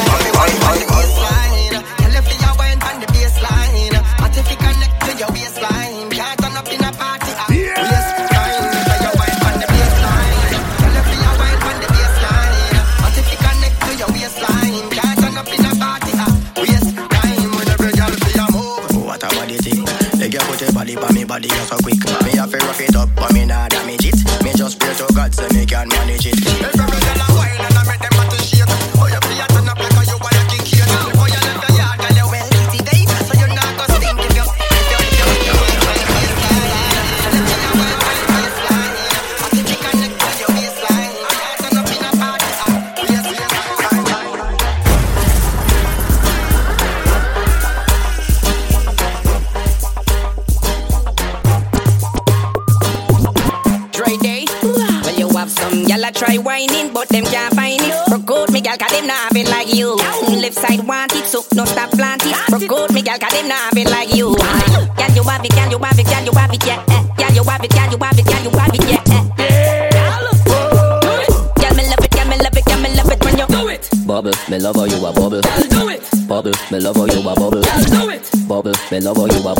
love 79.05 79.17
how 79.17 79.25
you 79.25 79.54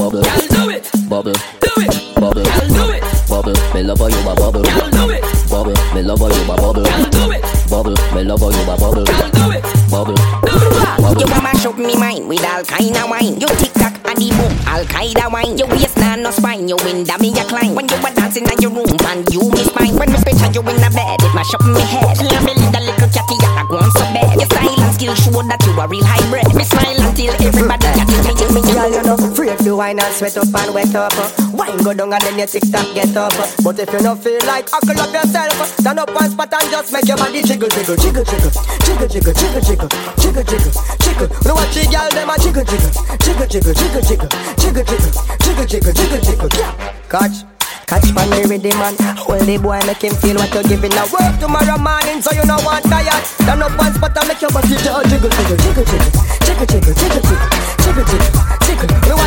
sweat 30.15 30.37
up 30.37 30.47
and 30.47 30.73
wet 30.73 30.95
up. 30.95 31.11
uh. 31.19 31.27
Wine 31.51 31.77
go 31.83 31.93
down 31.93 32.13
and 32.13 32.23
then 32.23 32.39
you 32.39 32.47
tick 32.47 32.63
tock 32.71 32.87
get 32.95 33.15
up. 33.15 33.33
uh. 33.35 33.47
But 33.63 33.79
if 33.79 33.91
you 33.91 33.99
don't 33.99 34.19
feel 34.21 34.39
like 34.47 34.69
huckle 34.71 34.95
up 34.95 35.11
yourself, 35.11 35.59
uh, 35.59 35.65
stand 35.65 35.99
up 35.99 36.09
one 36.15 36.29
spot 36.31 36.53
and 36.53 36.71
just 36.71 36.93
make 36.93 37.07
your 37.07 37.17
body 37.17 37.43
jiggle, 37.43 37.69
jiggle, 37.69 37.95
jiggle, 37.99 38.23
jiggle, 38.23 38.47
jiggle, 38.47 39.07
jiggle, 39.11 39.33
jiggle, 39.35 39.61
jiggle, 39.61 39.89
jiggle, 40.15 40.43
jiggle, 40.47 40.73
jiggle. 41.03 41.27
You 41.43 41.53
watch 41.53 41.75
the 41.75 41.83
girl 41.91 42.09
them 42.15 42.31
a 42.31 42.35
jiggle, 42.39 42.63
jiggle, 42.63 42.91
jiggle, 43.19 43.47
jiggle, 43.51 43.73
jiggle, 43.75 44.01
jiggle, 44.01 44.29
jiggle, 44.55 44.83
jiggle, 44.87 45.65
jiggle, 45.67 45.93
jiggle, 45.93 46.21
jiggle, 46.23 46.49
jiggle. 46.49 46.75
Catch. 47.11 47.43
Catch 47.85 48.15
man 48.15 48.25
me 48.31 48.41
with 48.49 48.63
the 48.65 48.73
man 48.81 48.97
Hold 49.21 49.45
the 49.45 49.61
boy 49.61 49.77
make 49.85 50.01
him 50.01 50.15
feel 50.17 50.33
what 50.41 50.49
you're 50.55 50.63
giving 50.65 50.89
Now 50.89 51.05
work 51.05 51.37
tomorrow 51.37 51.77
morning 51.77 52.17
so 52.17 52.33
you 52.33 52.41
know 52.49 52.57
want 52.65 52.81
tired 52.89 53.21
Stand 53.45 53.61
up 53.61 53.77
one 53.77 53.93
spot 53.93 54.17
and 54.17 54.27
make 54.27 54.41
your 54.41 54.49
body 54.49 54.73
jiggle 54.73 55.05
Jiggle, 55.05 55.29
jiggle, 55.29 55.57
jiggle, 55.61 55.85
jiggle 55.85 56.09
Jiggle, 56.49 56.65
jiggle, 56.65 56.93
jiggle, 56.97 57.21
jiggle 57.21 57.65
Jiggle, 57.85 58.05
jiggle, 58.09 58.64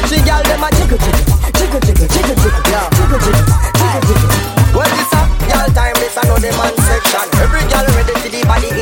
the 0.08 0.16
girl 0.24 0.42
them 0.48 0.64
a 0.64 0.68
jiggle, 0.72 0.96
jiggle 0.96 1.36
Jiggle, 1.52 1.80
jiggle, 1.84 2.08
jiggle, 2.08 2.36
jiggle 2.36 2.58
Jiggle, 2.96 3.20
jiggle, 3.20 3.44
jiggle, 3.76 4.02
jiggle. 4.08 4.30
Well 4.72 4.88
this 4.88 5.12
a 5.12 5.20
girl 5.52 5.68
time 5.76 5.96
this 6.00 6.16
a 6.16 6.22
know 6.24 6.38
the 6.40 6.50
man 6.56 6.74
section. 6.88 7.28
Every 7.44 7.60
girl 7.68 7.84
ready 7.92 8.14
for 8.16 8.30
the 8.32 8.40
body 8.48 8.77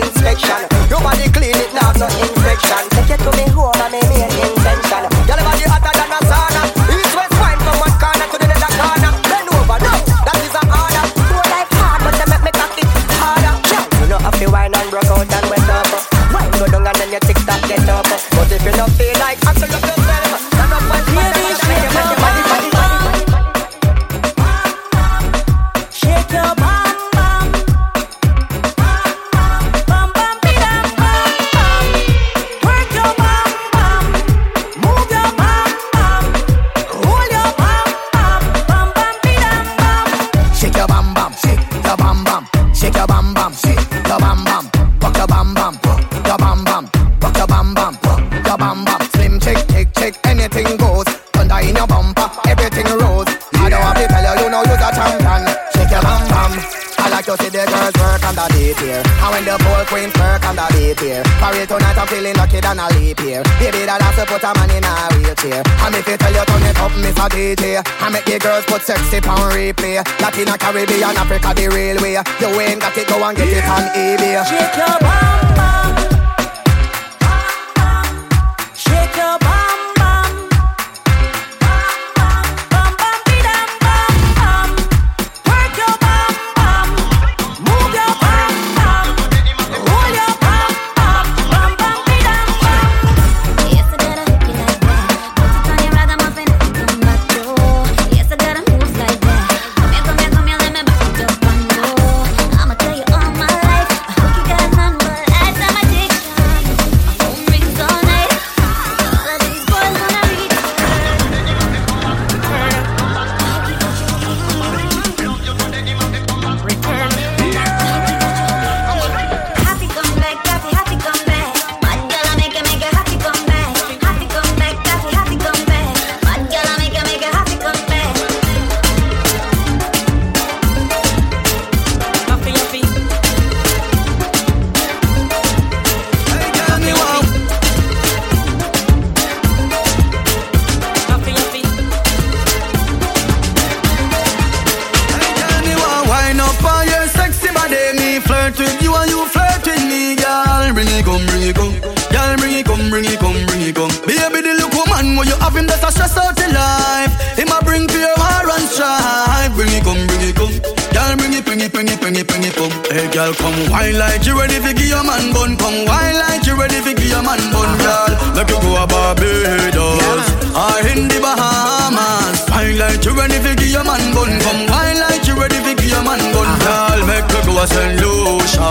come, 151.17 151.27
bring 151.27 151.49
it 151.49 151.57
come, 151.57 151.73
girl. 152.13 152.37
Bring 152.37 152.55
it 152.61 152.67
come, 152.67 152.91
bring 152.91 153.05
it 153.05 153.19
come, 153.19 153.41
bring 153.47 153.63
it 153.65 153.75
come. 153.75 153.93
Baby, 154.05 154.41
the 154.45 154.53
look 154.61 154.73
woman 154.77 155.17
when 155.17 155.27
you 155.27 155.37
have 155.41 155.57
him, 155.57 155.67
that's 155.67 155.83
a 155.85 155.91
stress 155.91 156.17
out 156.17 156.37
in 156.41 156.53
life. 156.53 157.13
Him 157.37 157.49
a 157.49 157.59
bring 157.65 157.89
fear, 157.89 158.13
war 158.17 158.45
and 158.53 158.69
strife. 158.69 159.53
Bring 159.57 159.73
it 159.73 159.85
come, 159.85 160.05
bring 160.07 160.23
it 160.29 160.37
come, 160.37 160.53
girl. 160.93 161.17
Bring 161.17 161.33
it, 161.33 161.45
bring 161.45 161.61
it, 161.61 161.73
bring 161.73 161.89
it, 161.89 162.01
bring 162.01 162.17
it, 162.17 162.27
bring 162.29 162.45
it 162.45 162.55
come. 162.55 162.73
Hey, 162.93 163.09
girl, 163.13 163.33
come 163.35 163.57
wine 163.73 163.97
like 163.97 164.27
you 164.27 164.37
ready 164.37 164.61
for 164.61 164.73
give 164.77 164.93
your 164.93 165.05
man 165.05 165.33
bun. 165.33 165.57
Come 165.57 165.89
wine 165.89 166.17
like 166.21 166.45
you 166.45 166.55
ready 166.55 166.81
for 166.85 166.93
give 166.93 167.09
your 167.09 167.25
man 167.25 167.41
bun, 167.53 167.71
girl. 167.81 168.13
Make 168.37 168.51
you 168.53 168.61
go 168.61 168.77
a 168.77 168.85
Barbados 168.87 170.29
or 170.53 170.77
in 170.93 171.09
the 171.09 171.19
Bahamas. 171.21 172.45
Wine 172.53 172.77
like 172.77 173.05
you 173.05 173.13
ready 173.17 173.39
for 173.41 173.55
give 173.57 173.73
your 173.73 173.85
man 173.85 174.05
bun. 174.13 174.33
Come 174.45 174.69
wine 174.69 175.01
like 175.01 175.25
ready 175.37 175.61
for 175.61 175.75
give 175.77 175.93
your 175.93 176.03
man 176.03 176.21
bun, 176.33 176.49
girl. 176.65 176.99
Uh-huh. 176.99 177.07
Make 177.07 177.29
you 177.29 177.43
go 177.45 177.63
a 177.63 177.67
St. 177.69 178.01
Lucia 178.01 178.69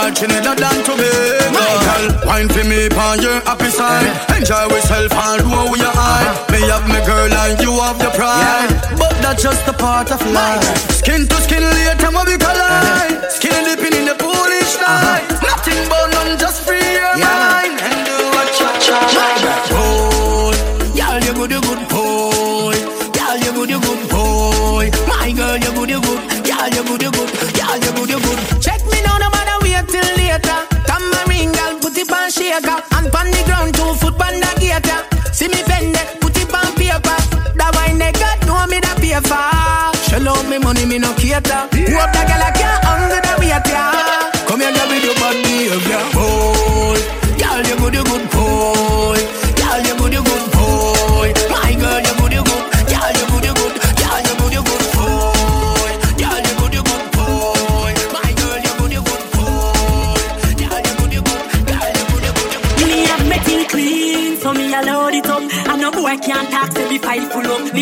or 0.00 0.10
Trinidad 0.10 0.60
and 0.60 0.80
Tobago. 0.84 1.52
Girl, 1.52 2.06
wine 2.26 2.48
for 2.48 2.64
me 2.64 2.88
on 2.96 3.20
your 3.22 3.38
happy 3.44 3.70
side. 3.70 4.08
Uh-huh. 4.08 4.36
Enjoy 4.40 4.64
yourself 4.72 5.12
and 5.12 5.42
roll 5.52 5.70
with 5.70 5.80
your 5.84 5.92
eye. 5.94 6.26
Me 6.50 6.60
have 6.72 6.86
me 6.88 7.00
girl 7.04 7.30
and 7.30 7.60
you 7.60 7.72
have 7.78 8.00
your 8.00 8.12
pride. 8.16 8.72
But 8.98 9.14
that's 9.22 9.42
just 9.42 9.68
a 9.68 9.72
part 9.72 10.10
of 10.10 10.20
life. 10.32 10.64
Skin 10.90 11.28
to 11.28 11.36
skin 11.44 11.62
later, 11.62 12.10
we 12.10 12.22
we 12.24 12.36
collide. 12.40 13.20
Skin 13.30 13.56
dipping 13.68 13.94
in 13.94 14.04
the 14.10 14.16
foolish 14.16 14.74
uh-huh. 14.80 15.20
night. 15.20 15.26
Nothing 15.44 15.80
but 15.88 16.06
none, 16.16 16.38
just 16.38 16.64
free 16.64 16.80
your 16.80 17.14
mind 17.20 17.76
and 17.80 17.98
do 18.08 18.16
what 18.34 18.48
you 18.60 18.68
try. 18.84 19.04
Boy, 19.70 20.56
girl, 20.96 21.18
you 21.20 21.32
good, 21.34 21.50
you 21.52 21.60
good 21.60 21.82
boy. 21.88 22.35
That. 39.22 39.92
Shell 40.08 40.28
out 40.28 40.48
me 40.48 40.58
money, 40.58 40.84
me 40.86 40.98
no 40.98 41.12
cater. 41.14 41.40
Hope 41.40 42.12
that 42.12 42.26
girl 42.28 42.42
I 42.42 42.50
can't 42.52 42.84
under 42.84 43.20
the 43.20 43.34
weight, 43.40 43.66
yeah. 43.68 44.30
Come 44.46 44.60
here, 44.60 44.72
girl, 44.72 44.88
with 44.88 45.04
your 45.04 45.14
bad 45.14 45.36
behavior. 45.42 46.15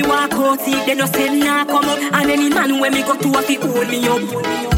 Walk 0.07 0.32
out, 0.32 0.61
see 0.61 0.74
they 0.86 0.94
no 0.94 1.07
say 1.07 1.28
nah 1.38 1.64
come 1.64 1.88
up. 1.88 1.98
And 1.98 2.30
any 2.30 2.48
man 2.48 2.80
when 2.80 2.92
me 2.92 3.02
go 3.02 3.16
to 3.16 3.28
a 3.38 3.42
fi 3.42 3.55
hold 3.55 3.88
me 3.88 4.07
up. 4.09 4.20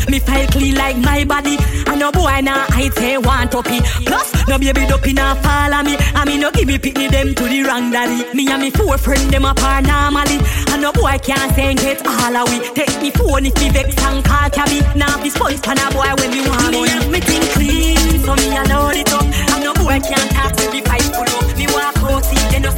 Me 0.09 0.20
file 0.20 0.47
clean 0.49 0.74
like 0.77 0.97
my 0.99 1.24
body, 1.24 1.57
and 1.87 1.99
no 1.99 2.12
boy 2.12 2.41
nah 2.43 2.66
I 2.70 2.89
say 2.95 3.18
want 3.18 3.55
up 3.55 3.66
it. 3.66 3.83
Plus, 4.07 4.49
no 4.49 4.59
baby 4.59 4.87
duppy 4.87 5.12
nah 5.12 5.35
follow 5.43 5.83
me, 5.83 5.97
and 5.99 6.29
me 6.29 6.39
no 6.39 6.51
give 6.51 6.68
me 6.68 6.79
pick 6.79 6.97
me 6.97 7.09
them 7.09 7.35
to 7.35 7.45
the 7.45 7.62
wrong 7.64 7.91
daddy. 7.91 8.22
Me 8.35 8.49
and 8.49 8.62
me 8.62 8.70
four 8.70 8.97
friend 8.99 9.31
them 9.33 9.45
apart 9.45 9.85
normally, 9.85 10.39
and 10.70 10.83
no 10.83 10.93
boy 10.93 11.18
can't 11.18 11.55
say 11.55 11.74
get 11.74 12.07
all 12.07 12.45
we. 12.47 12.61
Take 12.74 13.03
me 13.03 13.11
phone 13.11 13.47
if 13.47 13.59
me 13.59 13.70
vex 13.70 13.99
and 14.05 14.24
call 14.24 14.49
cabby. 14.51 14.81
Now 14.95 15.20
be 15.22 15.31
spoil 15.31 15.59
pan 15.59 15.79
a 15.79 15.91
boy 15.91 16.07
when 16.22 16.31
me 16.31 16.41
want. 16.49 16.70
Me 16.70 16.89
have 16.89 17.11
me 17.11 17.20
thing 17.20 17.43
clean, 17.51 18.20
so 18.22 18.35
me 18.37 18.55
a 18.57 18.62
load 18.70 18.95
it 18.95 19.12
up. 19.12 19.27
And 19.27 19.64
no 19.64 19.74
boy 19.74 19.99
can't 19.99 20.31
talk 20.31 20.55
to 20.55 20.70
me 20.70 20.83
fight 20.83 21.03
full 21.03 21.27
up. 21.27 21.57
Me 21.59 21.66
walk 21.74 21.99
out, 22.07 22.24
see 22.24 22.39
they 22.55 22.61
no 22.61 22.70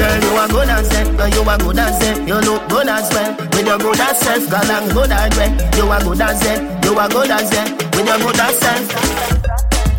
girl, 0.00 0.20
you 0.24 0.32
are 0.40 0.48
good 0.48 0.68
as 0.68 0.88
that. 0.88 1.06
Girl, 1.16 1.28
you 1.28 1.42
are 1.44 1.58
good 1.58 1.78
as 1.78 1.98
that. 2.00 2.16
You 2.26 2.38
look 2.40 2.62
good 2.68 2.88
as 2.88 3.06
well. 3.12 3.36
With 3.36 3.66
your 3.66 3.78
good 3.78 4.00
as 4.00 4.16
self, 4.18 4.44
girl, 4.48 4.70
I'm 4.72 4.88
good 4.88 5.12
as 5.12 5.30
well. 5.36 5.52
You 5.76 5.84
are 5.92 6.00
good 6.00 6.20
as 6.20 6.40
that. 6.40 6.60
You 6.84 6.92
are 6.96 7.08
good 7.08 7.30
as 7.30 7.50
that. 7.50 7.68
With 7.92 8.08
your 8.08 8.18
good 8.24 8.40
as 8.40 8.56
self. 8.58 8.88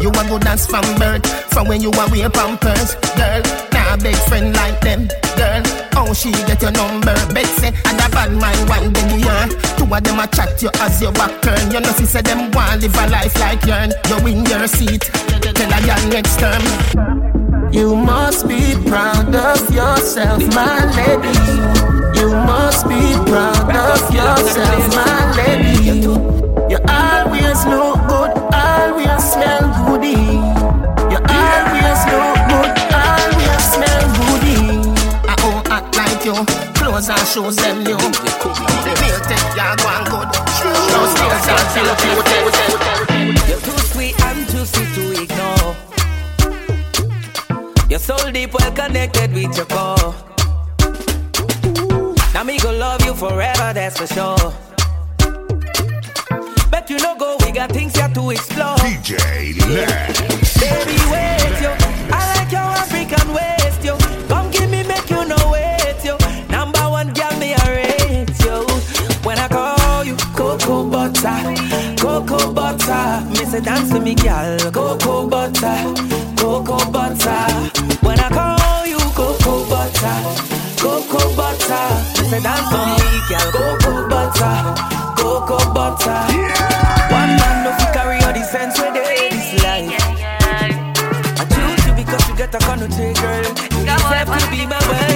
You 0.01 0.09
are 0.09 0.25
good 0.25 0.47
as 0.47 0.65
from 0.65 0.85
birth. 0.97 1.25
From 1.53 1.67
when 1.67 1.81
you 1.81 1.91
are 1.91 2.09
way 2.09 2.25
pampers, 2.29 2.97
girl. 3.13 3.41
Nah, 3.73 3.97
big 4.01 4.17
friend 4.25 4.49
like 4.55 4.81
them, 4.81 5.05
girl. 5.37 5.61
How 5.93 6.13
she 6.13 6.31
get 6.49 6.61
your 6.61 6.71
number? 6.71 7.13
Betsy 7.33 7.69
and 7.69 8.01
a 8.01 8.07
bad 8.09 8.33
mind 8.33 8.65
one 8.67 8.89
belly 8.91 9.21
year. 9.21 9.45
Two 9.77 9.85
of 9.85 10.01
them 10.01 10.19
a 10.19 10.25
chat 10.27 10.57
you 10.61 10.71
as 10.81 11.01
your 11.01 11.11
back 11.13 11.41
turn. 11.43 11.69
You 11.71 11.79
know 11.79 11.93
she 11.93 12.05
said 12.05 12.25
them 12.25 12.49
want 12.51 12.81
live 12.81 12.97
a 12.97 13.05
life 13.13 13.37
like 13.37 13.63
yourn. 13.65 13.93
You 14.09 14.17
in 14.25 14.45
your 14.45 14.65
seat. 14.67 15.01
Tell 15.53 15.69
a 15.69 15.79
girl 15.85 16.03
next 16.09 16.39
term. 16.39 17.50
You 17.71 17.95
must 17.95 18.49
be 18.49 18.75
proud 18.85 19.33
of 19.33 19.73
yourself, 19.73 20.43
my 20.53 20.85
lady. 20.91 21.39
You 22.19 22.27
must 22.29 22.85
be 22.87 23.15
proud 23.31 23.73
of 23.73 24.13
yourself, 24.13 24.93
my 24.93 25.35
lady. 25.37 26.01
You 26.03 26.77
always 26.89 27.65
look 27.65 27.95
good, 28.11 28.31
always 28.53 29.23
smell 29.23 29.63
goody. 29.87 30.19
You 31.11 31.19
always 31.31 31.99
look 32.11 32.37
good, 32.51 32.71
always 32.91 33.63
smell 33.71 34.03
goody. 34.19 34.59
I 35.31 35.35
oh 35.39 35.63
act 35.71 35.95
like 35.95 36.25
you, 36.25 36.35
clothes 36.75 37.07
and 37.07 37.25
shoes 37.25 37.55
them 37.55 37.85
new. 37.85 37.95
Real 37.95 39.19
tech, 39.23 39.43
you 39.55 39.69
go 39.79 39.87
and 39.95 40.05
good. 40.11 40.29
Those 40.91 41.13
nails 41.15 41.47
are 41.47 41.65
feel 41.71 42.19
good. 42.19 43.47
You're 43.47 43.61
too 43.61 43.79
sweet 43.91 44.21
and 44.25 44.47
too 44.49 44.65
sweet 44.65 44.93
to 44.95 45.21
ignore. 45.23 45.60
Soul 48.01 48.31
deep, 48.31 48.51
well 48.51 48.71
connected 48.71 49.31
with 49.31 49.55
your 49.55 49.67
core. 49.67 50.15
Now 52.33 52.43
me 52.43 52.57
go 52.57 52.71
love 52.71 53.05
you 53.05 53.13
forever, 53.13 53.73
that's 53.75 53.99
for 53.99 54.07
sure. 54.07 54.53
Bet 56.71 56.89
you 56.89 56.97
no 56.97 57.15
go, 57.15 57.37
we 57.45 57.51
got 57.51 57.71
things 57.71 57.95
yet 57.95 58.15
to 58.15 58.31
explore. 58.31 58.75
DJ 58.77 59.19
Lex. 59.69 60.59
Baby, 60.59 60.97
wait, 61.11 61.61
yo. 61.61 61.75
I 62.11 62.33
like 62.37 62.51
your 62.51 62.81
cocoa 70.81 70.89
butter, 70.89 71.95
cocoa 72.01 72.53
butter. 72.53 73.29
Me 73.29 73.45
say 73.45 73.61
dance 73.61 73.89
to 73.91 73.99
me, 73.99 74.15
girl, 74.15 74.57
cocoa 74.71 75.27
butter, 75.27 75.77
cocoa 76.37 76.91
butter. 76.91 77.43
When 78.01 78.19
I 78.19 78.29
call 78.29 78.87
you 78.87 78.97
cocoa 79.13 79.69
butter, 79.69 80.17
cocoa 80.81 81.35
butter. 81.35 81.85
Me 82.17 82.29
say 82.29 82.41
dance 82.41 82.69
to 82.69 82.79
me, 82.97 83.09
girl, 83.29 83.51
cocoa 83.51 84.09
butter, 84.09 84.55
cocoa 85.21 85.73
butter. 85.73 86.21
Yeah. 86.33 87.11
One 87.11 87.35
man 87.37 87.63
no 87.63 87.71
fi 87.77 87.93
carry 87.93 88.17
all 88.23 88.33
the 88.33 88.43
sense 88.43 88.79
where 88.79 88.91
they 88.93 89.29
this 89.29 89.63
life. 89.63 89.91
Yeah, 89.91 90.17
yeah. 90.17 91.37
I 91.37 91.45
choose 91.45 91.85
you 91.85 91.93
because 91.93 92.27
you 92.27 92.35
get 92.35 92.55
a 92.55 92.59
connotation, 92.59 93.13
girl. 93.21 93.43
You 93.43 93.85
deserve 93.85 94.29
to 94.39 94.49
be 94.49 94.65
my 94.65 94.79
wife. 94.89 95.10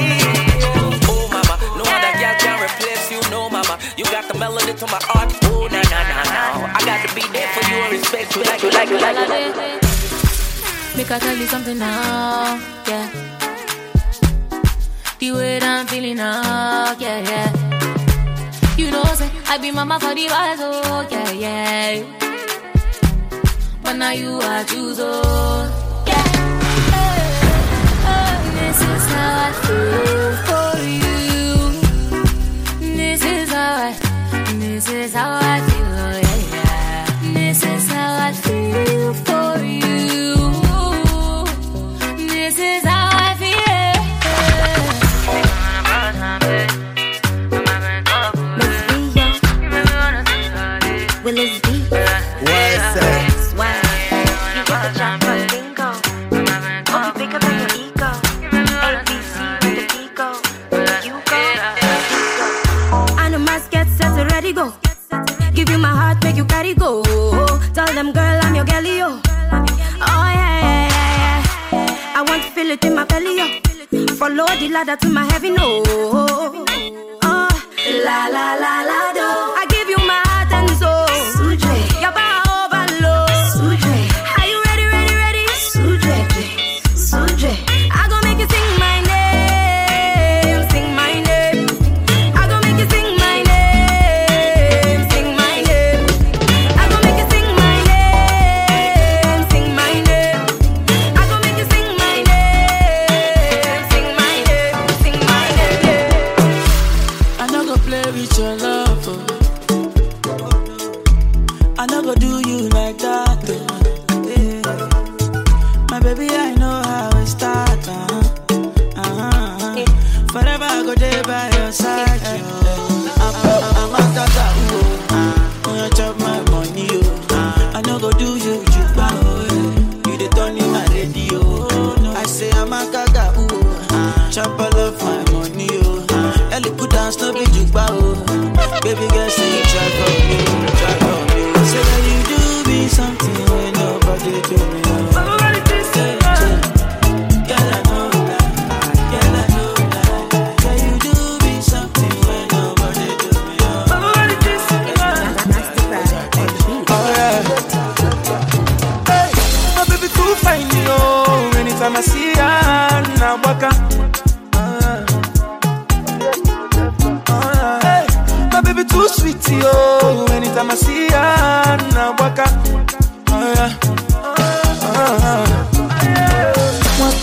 You 3.97 4.05
got 4.05 4.27
the 4.31 4.37
melody 4.37 4.73
to 4.73 4.85
my 4.87 4.99
heart. 5.03 5.31
Ooh, 5.45 5.67
na 5.69 5.81
na 5.91 5.99
na 6.09 6.23
na. 6.35 6.43
I 6.77 6.79
got 6.85 6.99
to 7.07 7.15
be 7.15 7.21
there 7.33 7.47
for 7.53 7.63
you 7.69 7.77
and 7.83 7.91
respect 7.91 8.35
you 8.35 8.43
like 8.43 8.61
you 8.63 8.69
like 8.71 8.89
you 8.89 8.99
like. 8.99 9.17
You. 9.17 10.97
Make 10.97 11.11
I 11.11 11.19
tell 11.19 11.35
you 11.35 11.45
something 11.47 11.77
now, 11.77 12.55
yeah. 12.87 13.09
The 15.19 15.31
way 15.31 15.59
that 15.59 15.79
I'm 15.79 15.87
feeling 15.87 16.17
now, 16.17 16.95
yeah, 16.99 17.19
yeah. 17.29 17.49
You 18.77 18.91
know, 18.91 19.03
say 19.15 19.29
I 19.47 19.57
be 19.57 19.71
mama 19.71 19.99
for 19.99 20.13
the 20.15 20.27
rise, 20.27 20.59
oh, 20.61 21.07
yeah, 21.11 21.31
yeah. 21.31 22.03
But 23.83 23.93
now 23.97 24.11
you 24.11 24.39
are 24.39 24.63
too, 24.63 24.89
oh, 24.89 24.93
so 24.93 25.07
yeah. 26.07 26.23
Oh, 26.95 28.11
oh, 28.11 28.33
this 28.55 28.79
is 28.81 29.05
how 29.13 29.45
I 29.47 29.51
feel. 29.63 30.35
for. 30.45 30.74
This 34.75 34.89
is 34.89 35.13
how 35.13 35.39
I 35.41 35.61
feel. 35.61 35.74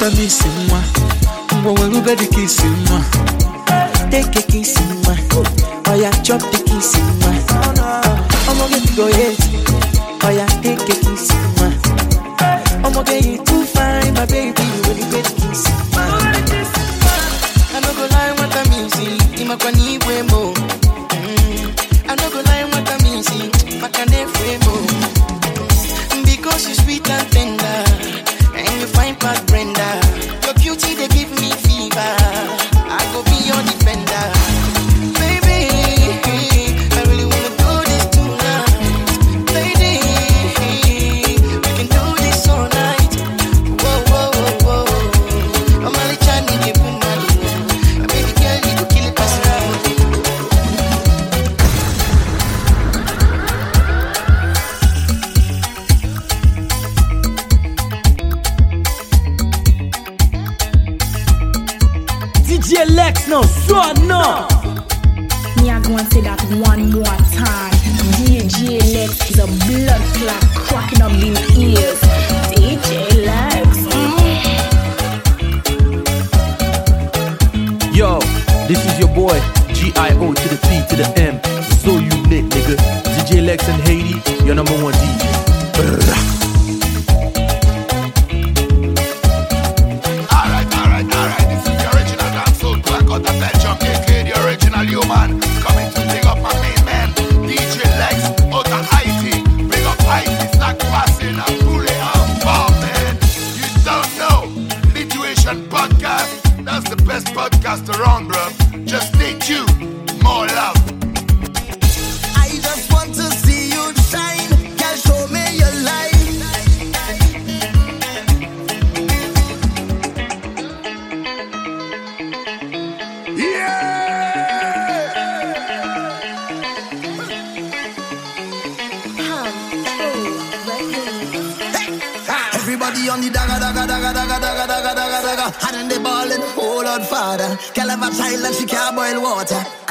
pụta 0.02 0.16
m 0.16 0.24
isi 0.26 0.48
mma 0.48 0.82
ngwa 1.62 1.72
were 1.72 1.98
ube 1.98 2.16
dịka 2.16 2.40
isi 2.40 2.62
mma 2.66 3.00
teke 4.10 4.42
ka 4.42 4.58
isi 4.58 4.80
mma 4.82 5.14
ọya 5.92 6.10
chọp 6.24 6.40
dịka 6.52 6.72
I'm 8.48 8.58
going 8.58 8.82
to 8.86 8.92
go 8.96 9.06
ye 9.06 9.36
take 10.62 10.88
it. 10.90 11.01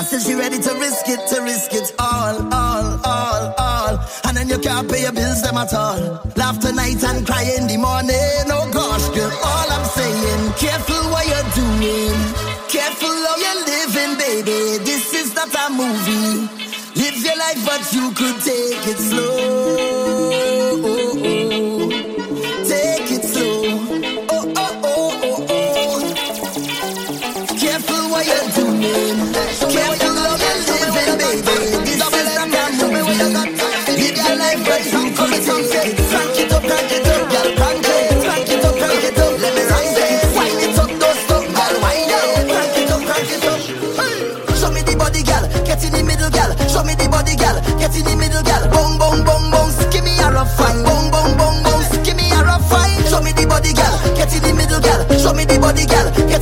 And 0.01 0.07
still 0.07 0.19
she 0.19 0.33
ready 0.33 0.57
to 0.57 0.73
risk 0.79 1.07
it, 1.09 1.27
to 1.29 1.43
risk 1.43 1.73
it 1.75 1.93
all, 1.99 2.33
all, 2.51 2.99
all, 3.05 3.53
all. 3.55 3.99
And 4.25 4.35
then 4.35 4.49
you 4.49 4.57
can't 4.57 4.89
pay 4.89 5.03
your 5.03 5.11
bills 5.11 5.43
them 5.43 5.55
at 5.57 5.71
all. 5.75 6.19
Laugh 6.35 6.59
tonight 6.59 7.03
and 7.03 7.23
cry 7.23 7.43
in 7.43 7.67
the 7.67 7.77
morning. 7.77 8.49
Oh 8.49 8.67
gosh, 8.73 9.07
girl, 9.13 9.29
all 9.29 9.69
I'm 9.69 9.85
saying, 9.85 10.53
careful 10.57 11.05
what 11.13 11.27
you're 11.29 11.51
doing. 11.53 12.17
Careful 12.67 13.13
how 13.13 13.37
you're 13.45 13.61
living, 13.61 14.17
baby. 14.17 14.83
This 14.83 15.13
is 15.13 15.35
not 15.35 15.53
a 15.53 15.69
movie. 15.69 16.49
Live 16.97 17.23
your 17.23 17.37
life, 17.37 17.63
but 17.63 17.93
you 17.93 18.09
could 18.17 18.41
take 18.41 18.87
it 18.87 18.97
slow. 18.97 20.01
Get 56.31 56.41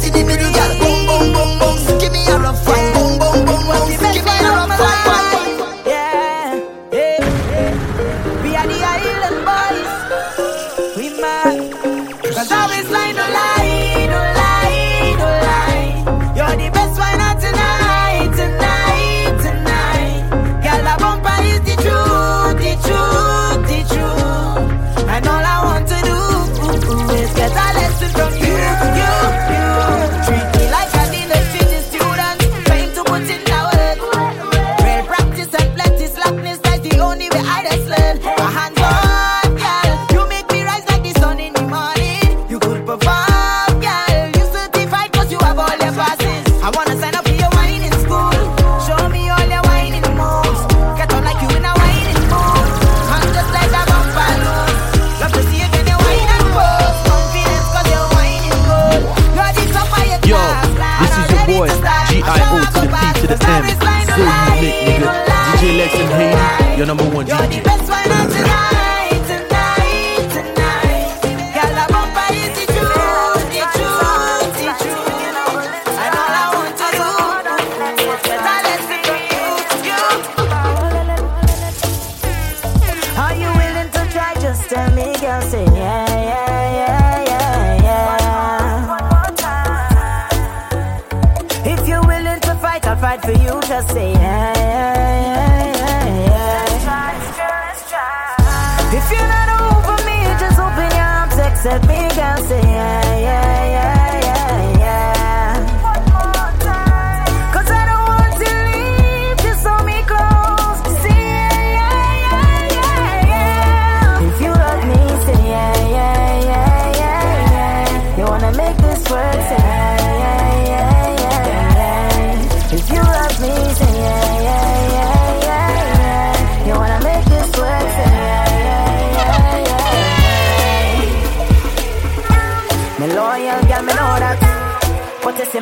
for 93.30 93.44
you, 93.44 93.62
just 93.68 93.90
say 93.92 94.12
yeah, 94.12 94.54
yeah, 94.58 95.76
yeah, 95.76 96.26
yeah. 96.26 96.66
Let's 96.66 96.84
try, 96.84 97.18
let's 97.20 97.38
try, 97.38 97.68
let's 97.68 97.90
try. 97.90 98.98
If 98.98 99.06
you're 99.12 99.32
not 99.36 99.50
over 99.62 99.98
me, 100.08 100.18
just 100.40 100.60
open 100.60 100.90
your 100.98 101.10
arms, 101.18 101.38
accept 101.38 101.88
me, 101.88 102.00
girl, 102.16 102.38
say 102.50 102.62
yeah, 102.62 103.20
yeah. 103.20 103.49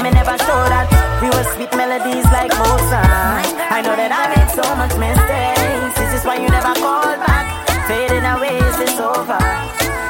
me 0.01 0.11
never 0.11 0.37
show 0.37 0.61
that. 0.69 0.87
We 1.21 1.29
were 1.29 1.47
sweet 1.55 1.71
melodies 1.73 2.25
like 2.29 2.51
Mozart. 2.53 3.47
I 3.71 3.81
know 3.81 3.95
that 3.95 4.11
I 4.11 4.29
made 4.29 4.51
so 4.53 4.65
much 4.75 4.93
mistakes. 4.99 5.95
This 5.97 6.21
is 6.21 6.25
why 6.25 6.37
you 6.37 6.49
never 6.49 6.73
called 6.77 7.19
back. 7.25 7.45
Fading 7.87 8.25
away, 8.25 8.59
it's 8.61 8.99
over. 8.99 9.39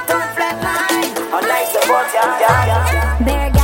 Don't 0.09 0.29
flatline. 0.35 1.11
On 1.31 1.43
life 1.47 1.69
support, 1.71 2.07
yeah, 2.13 2.39
yeah, 2.39 3.17
yeah. 3.19 3.56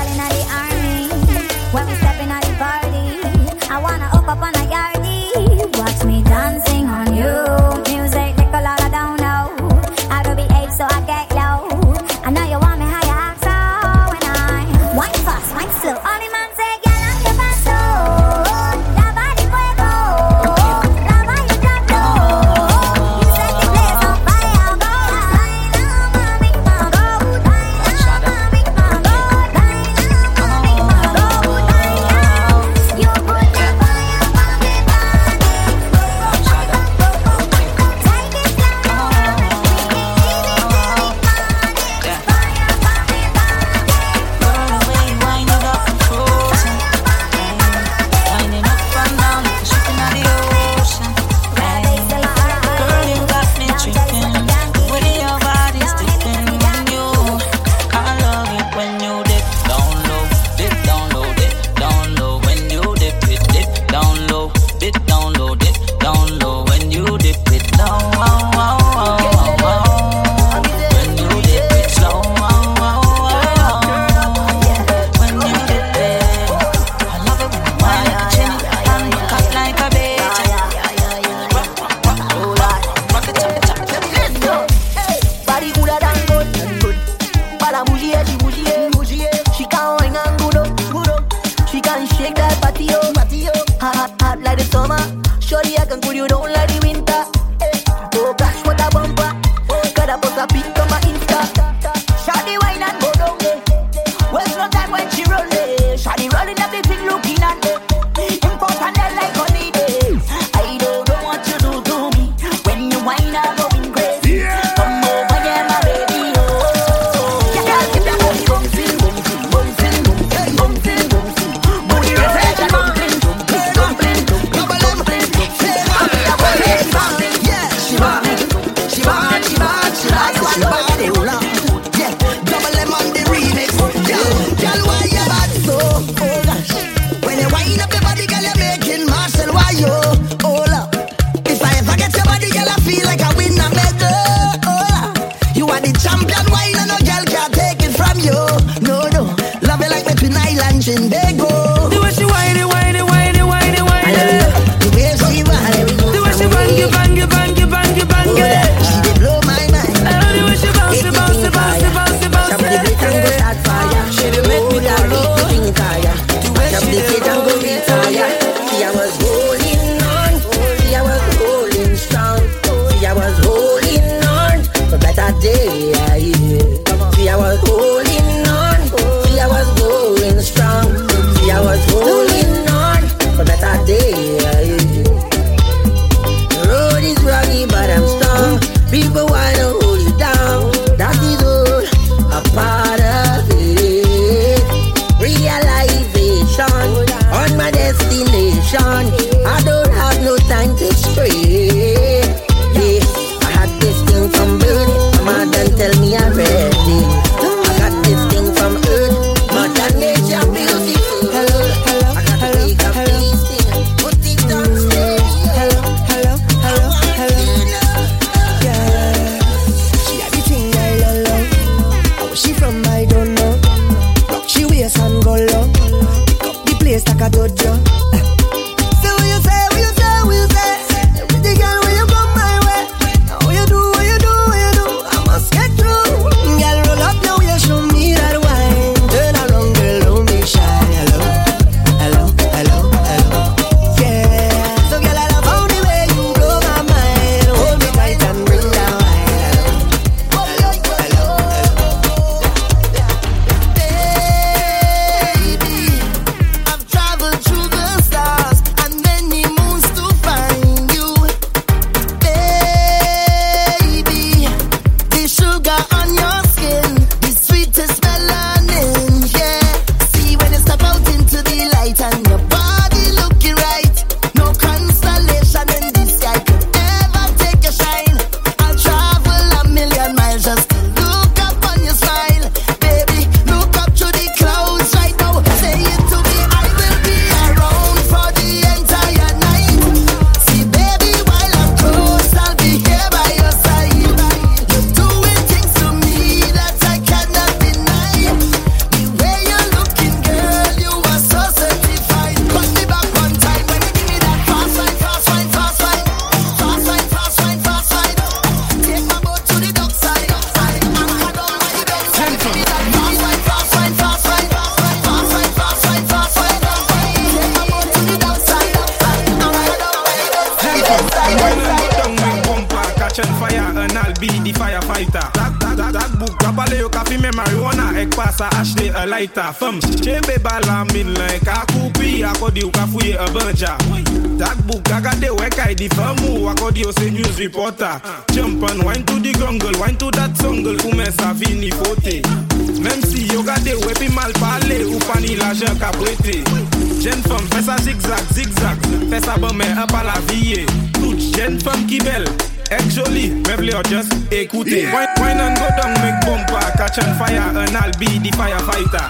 Ekoute, 354.32 354.72
yeah. 354.72 354.94
wine, 354.94 355.08
wine 355.18 355.40
and 355.40 355.58
go 355.58 355.68
down 355.78 355.94
make 356.02 356.20
bumper 356.26 356.60
Catch 356.78 357.00
on 357.00 357.16
fire 357.18 357.38
and 357.38 357.78
I'll 357.78 357.92
be 358.00 358.08
the 358.20 358.32
firefighter. 358.34 359.08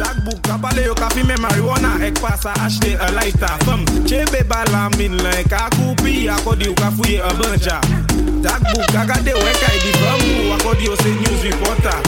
Takbouk, 0.00 0.40
kapale 0.42 0.84
yo 0.84 0.94
kafi 0.94 1.22
me 1.26 1.34
marijuana 1.36 2.00
Ek 2.02 2.14
pasa 2.20 2.52
ashte 2.64 2.96
a 3.00 3.12
lighter. 3.12 3.52
Fem, 3.64 3.84
chebe 4.06 4.46
bala 4.48 4.90
min 4.98 5.16
len 5.16 5.44
Ka 5.48 5.68
koupi 5.70 6.28
akodi 6.28 6.66
yo 6.66 6.74
ka 6.74 6.90
fouye 6.90 7.20
a 7.20 7.32
banja 7.34 7.80
Takbouk, 8.42 8.94
agade 8.96 9.30
yo 9.30 9.38
ekay 9.38 9.78
di 9.80 9.92
bambu 10.00 10.54
Akodi 10.56 10.84
yo 10.84 10.94
se 10.96 11.10
news 11.10 11.42
reporter? 11.44 12.00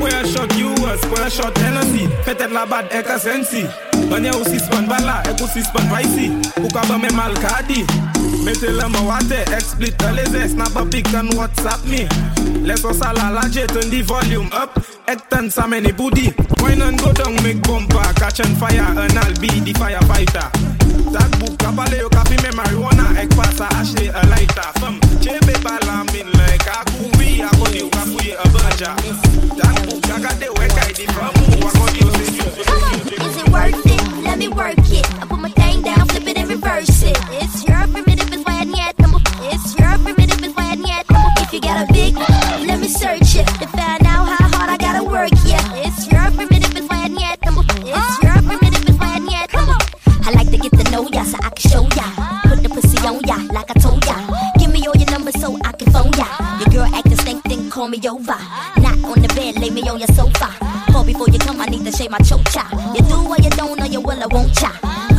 Poyan 0.00 0.24
shot 0.32 0.52
US, 0.56 1.00
poyan 1.08 1.30
shot 1.30 1.56
Hennessy. 1.58 2.08
Fetet 2.24 2.52
la 2.52 2.64
bad 2.66 2.88
ek 2.92 3.08
a 3.08 3.18
sensi 3.18 3.64
Banye 4.10 4.32
ou 4.32 4.44
sispan 4.44 4.88
bala, 4.88 5.20
ek 5.28 5.40
ou 5.40 5.48
sispan 5.48 5.88
pricey 5.92 6.30
Ou 6.60 6.68
ka 6.72 6.84
bame 6.88 7.10
mal 7.16 7.34
kadi 7.40 7.84
Les 10.12 10.34
airs, 10.34 10.50
snap 10.50 10.76
a 10.76 10.84
pic 10.86 11.06
and 11.14 11.30
WhatsApp 11.34 11.84
me. 11.86 12.08
La 12.66 12.74
the 12.74 14.02
volume 14.06 14.50
up. 14.52 14.78
Booty. 15.96 16.32
And 16.80 16.98
go 16.98 17.12
down, 17.12 17.34
make 17.42 17.62
catch 18.16 18.40
on 18.40 18.54
fire, 18.56 18.80
and 18.80 19.18
I'll 19.18 19.34
be 19.40 19.48
the 19.60 19.72
firefighter. 19.74 20.48
That 21.12 21.30
book, 21.40 21.58
yo 21.98 22.08
kapi 22.08 22.36
me 22.42 22.50
marijuana, 22.54 23.16
ek 23.18 23.30
pasa 23.30 23.66
ashe 23.76 24.08
a 24.08 24.22
lighter. 24.28 24.70
Chebe 25.20 25.54
balamin 25.64 26.30
like 26.38 26.66
a 26.66 26.84
kubi, 26.96 27.42
akodi 27.42 27.80
yo 27.80 27.88
kapuye 27.90 28.34
a 28.38 28.48
banja. 28.48 28.96
That 29.58 29.74
book, 29.86 30.00
kakade 30.02 30.48
weka 30.56 30.88
idi 30.90 31.06
famu, 31.10 31.44
akodi 31.68 32.00
yo 32.00 32.10
se 32.14 32.24
Is 33.26 33.36
it 33.36 33.48
worth 33.50 33.86
it? 33.86 34.24
Let 34.24 34.38
me 34.38 34.48
work 34.48 34.78
it. 34.78 35.06
I 35.20 35.26
put 35.26 35.38
my 35.40 35.50
thing 35.50 35.82
down, 35.82 36.06
flip 36.08 36.28
it 36.28 36.38
and 36.38 36.48
reverse 36.48 37.02
it. 37.02 37.18
It's 37.42 37.59
got 41.70 41.88
a 41.88 41.92
big, 41.92 42.14
let 42.66 42.80
me 42.80 42.88
search 42.88 43.36
it 43.36 43.46
to 43.60 43.66
find 43.68 44.04
out 44.04 44.26
how 44.26 44.46
hard 44.58 44.70
I 44.70 44.76
gotta 44.76 45.04
work. 45.04 45.30
Yeah, 45.46 45.62
it's 45.86 46.10
your 46.10 46.26
primitive, 46.34 46.74
it's 46.76 46.88
why 46.90 47.06
I 47.06 47.10
It's 47.94 48.22
your 48.24 48.36
primitive, 48.42 48.88
it's 48.88 48.98
why 48.98 49.14
I 49.14 49.18
need 49.18 49.46
I 50.26 50.32
like 50.34 50.50
to 50.50 50.58
get 50.58 50.72
to 50.78 50.84
know 50.90 51.08
ya 51.12 51.22
so 51.22 51.38
I 51.38 51.50
can 51.50 51.70
show 51.70 51.82
ya. 51.98 52.06
Put 52.42 52.62
the 52.64 52.70
pussy 52.74 52.98
on 53.06 53.22
ya 53.22 53.38
like 53.54 53.70
I 53.70 53.74
told 53.78 54.04
ya. 54.04 54.16
Give 54.58 54.72
me 54.72 54.86
all 54.88 54.96
your 54.96 55.10
numbers 55.10 55.38
so 55.40 55.56
I 55.64 55.72
can 55.72 55.92
phone 55.92 56.12
ya. 56.18 56.26
Your 56.58 56.70
girl 56.74 56.94
acting 56.94 57.16
stink, 57.16 57.42
then 57.44 57.70
call 57.70 57.88
me 57.88 57.98
over. 58.08 58.38
Not 58.82 58.98
on 59.06 59.22
the 59.22 59.30
bed, 59.36 59.60
lay 59.60 59.70
me 59.70 59.82
on 59.88 59.98
your 59.98 60.12
sofa. 60.18 60.50
Call 60.90 61.04
before 61.04 61.28
you 61.30 61.38
come, 61.38 61.60
I 61.60 61.66
need 61.66 61.84
to 61.84 61.92
shave 61.92 62.10
my 62.10 62.18
chocha. 62.18 62.64
You 62.94 63.02
do 63.06 63.16
or 63.30 63.38
you 63.38 63.50
don't, 63.50 63.80
or 63.80 63.86
you 63.86 64.00
will, 64.00 64.22
I 64.22 64.26
won't 64.26 64.54
cha. 64.54 65.09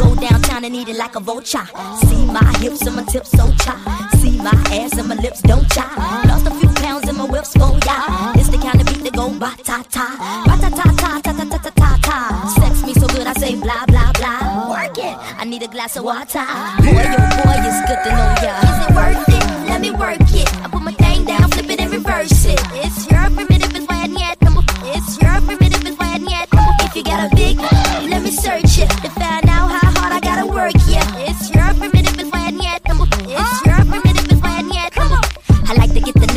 And 0.64 0.76
eat 0.76 0.90
it 0.90 0.96
like 0.96 1.16
a 1.16 1.20
vulture. 1.20 1.66
See 2.06 2.24
my 2.26 2.46
hips 2.60 2.86
and 2.86 2.96
my 2.96 3.04
tips 3.06 3.32
so 3.32 3.52
cha. 3.66 3.74
See 4.22 4.38
my 4.38 4.54
ass 4.70 4.96
and 4.96 5.08
my 5.08 5.16
lips 5.16 5.42
don't 5.42 5.68
cha. 5.72 5.90
Lost 6.28 6.46
a 6.46 6.52
few 6.52 6.70
pounds 6.70 7.10
in 7.10 7.18
my 7.18 7.26
whips 7.26 7.56
oh 7.58 7.74
for 7.74 7.86
ya. 7.88 8.34
It's 8.36 8.48
the 8.50 8.60
kind 8.60 8.80
of 8.80 8.86
beat 8.86 9.04
that 9.04 9.14
go 9.14 9.34
ba 9.40 9.56
ta 9.64 9.82
ta. 9.90 10.06
Ba 10.46 10.54
ta 10.62 10.70
ta 10.70 10.86
ta 11.02 11.20
ta 11.20 11.34
ta 11.34 11.46
ta 11.50 11.58
ta 11.58 11.72
ta 11.72 11.98
ta. 12.04 12.18
Sex 12.60 12.86
me 12.86 12.94
so 12.94 13.08
good 13.08 13.26
I 13.26 13.34
say 13.34 13.56
blah 13.56 13.88
blah 13.88 14.12
blah. 14.14 14.70
Work 14.70 15.00
it. 15.00 15.18
I 15.42 15.46
need 15.46 15.64
a 15.64 15.68
glass 15.68 15.98
of 15.98 16.04
water. 16.04 16.46
Boy, 16.86 17.10
oh 17.10 17.26
boy, 17.42 17.58
it's 17.66 17.82
good 17.90 18.02
to 18.06 18.10
know 18.14 18.32
ya. 18.46 18.54
Is 18.62 18.78
it 18.86 18.92
worth 18.94 19.30
it? 19.34 19.46
Let 19.66 19.82
me 19.82 19.90
work 19.90 20.22
it. 20.30 20.48
I 20.62 20.70
put 20.70 20.84
my 20.84 20.94
thing 20.94 21.26
down, 21.26 21.50
flip 21.50 21.72
it 21.72 21.82
and 21.82 21.92
reverse 21.92 22.46
it. 22.46 22.62
It's 22.86 23.10
your 23.10 23.26
primitive, 23.34 23.74
it's 23.76 23.88
why 23.90 24.06
I 24.06 24.08
need 24.08 24.38
It's 24.94 25.18
your 25.18 25.42
primitive, 25.42 25.84
it's 25.88 25.98
why 25.98 26.14
I 26.14 26.18
need 26.20 26.48
If 26.86 26.96
you 26.96 27.04
got 27.04 27.34
a 27.34 27.36
big, 27.36 27.58
let 28.12 28.22
me 28.22 28.30
search 28.30 28.78
it 28.78 29.11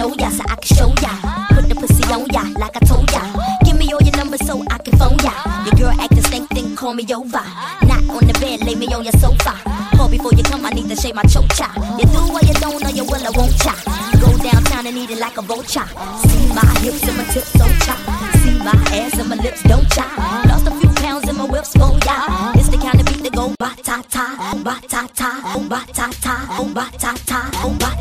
know 0.05 0.14
ya 0.18 0.28
so 0.28 0.44
I 0.48 0.56
can 0.56 0.76
show 0.76 0.90
ya. 1.01 1.12
Put 1.48 1.68
the 1.68 1.74
pussy 1.74 2.05
on 2.12 2.26
ya 2.28 2.44
like 2.60 2.76
I 2.76 2.81
told 2.85 3.10
ya. 3.10 3.22
Give 3.64 3.76
me 3.78 3.93
all 3.93 4.02
your 4.02 4.16
numbers 4.16 4.44
so 4.47 4.62
I 4.70 4.78
can 4.78 4.97
phone 4.98 5.18
ya. 5.24 5.32
Your 5.64 5.74
girl 5.81 6.01
acting 6.01 6.22
stink, 6.22 6.48
then 6.51 6.76
call 6.76 6.93
me 6.94 7.05
over. 7.14 7.44
Not 7.89 8.05
on 8.12 8.26
the 8.28 8.36
bed, 8.40 8.64
lay 8.64 8.74
me 8.74 8.86
on 8.93 9.05
your 9.05 9.16
sofa. 9.16 9.55
Call 9.97 10.09
before 10.09 10.35
you 10.35 10.43
come, 10.43 10.66
I 10.66 10.70
need 10.70 10.89
to 10.89 10.97
shave 10.97 11.14
my 11.14 11.22
chocha. 11.22 11.68
You 11.98 12.06
do 12.12 12.20
or 12.36 12.43
you 12.44 12.55
don't, 12.60 12.85
or 12.85 12.90
you 12.90 13.05
will, 13.05 13.24
I 13.24 13.32
won't 13.32 13.56
cha. 13.64 13.74
Go 14.20 14.28
downtown 14.44 14.86
and 14.86 14.97
eat 14.97 15.10
it 15.10 15.18
like 15.18 15.39
a 15.39 15.43
vulture. 15.43 15.89
See 16.28 16.44
my 16.52 16.66
hips 16.85 17.02
and 17.09 17.16
my 17.16 17.24
tips 17.32 17.52
so 17.56 17.66
cha. 17.86 17.97
See 18.43 18.59
my 18.59 18.76
ass 18.93 19.18
and 19.18 19.28
my 19.28 19.36
lips 19.36 19.62
don't 19.62 19.89
cha. 19.90 20.06
Lost 20.48 20.66
a 20.66 20.72
few 20.81 20.90
pounds 21.01 21.28
in 21.28 21.36
my 21.36 21.44
whips 21.47 21.72
for 21.72 21.97
ya. 22.05 22.52
It's 22.55 22.68
the 22.68 22.76
kind 22.76 23.01
of 23.01 23.06
beat 23.06 23.22
that 23.24 23.32
go 23.32 23.55
ba 23.59 23.72
ta 23.82 24.02
ta, 24.10 24.26
ba 24.62 24.76
ta 24.86 25.09
ta, 25.14 25.31
oh 25.56 25.64
ba 25.68 25.81
ta 25.93 26.10
ta, 26.20 26.35
oh 26.60 26.68
ba 26.74 26.90
ta 26.98 27.14
ta, 27.24 27.51
oh 27.64 27.74
ba 27.81 27.94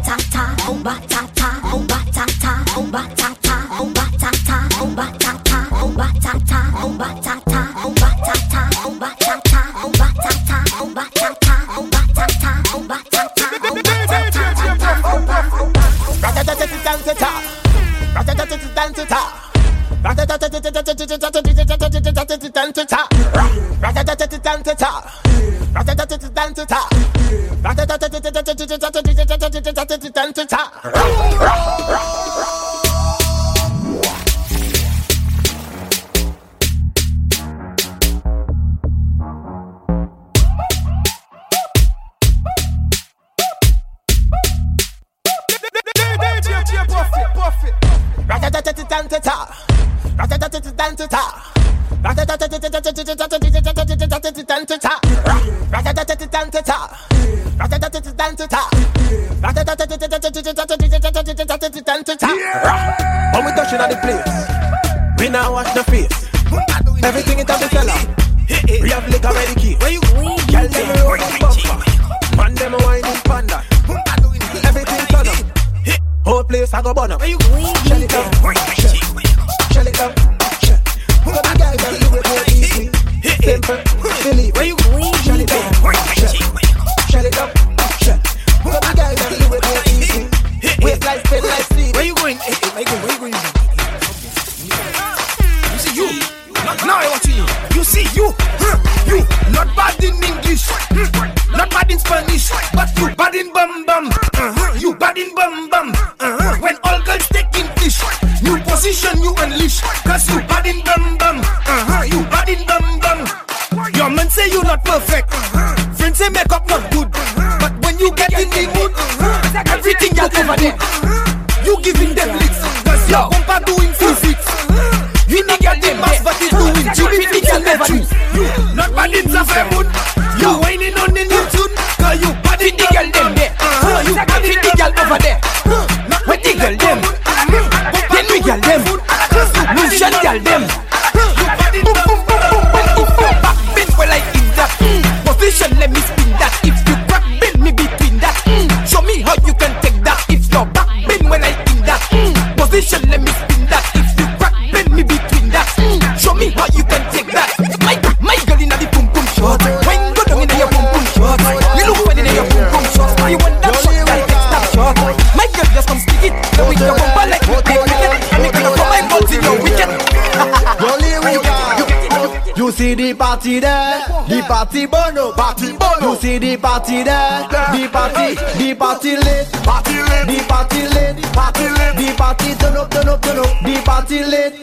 party 176.63 177.03
there, 177.03 177.43
the 177.75 177.89
party, 177.91 178.35
the 178.57 178.73
party 178.73 179.17
lit, 179.17 179.51
party 179.67 179.99
lit, 179.99 180.25
the 180.31 180.45
party 180.47 180.87
lit, 180.87 181.21
party 181.33 181.67
lit, 181.67 181.93
the 181.99 182.15
party 182.17 182.55
turn 182.55 182.77
up, 182.77 182.89
turn 182.89 183.09
up, 183.09 183.21
turn 183.21 183.39
up, 183.39 183.59
the 183.61 183.81
party 183.83 184.23
lit, 184.23 184.53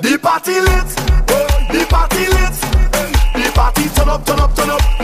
the 0.00 0.18
party 0.18 0.60
lit, 0.66 0.88
the 1.68 1.86
party 1.90 2.24
lit, 2.36 2.56
the 3.36 3.52
party 3.54 3.88
turn 3.94 4.08
up, 4.08 4.24
turn 4.24 4.40
up, 4.40 4.56
turn 4.56 4.70
up. 4.70 4.95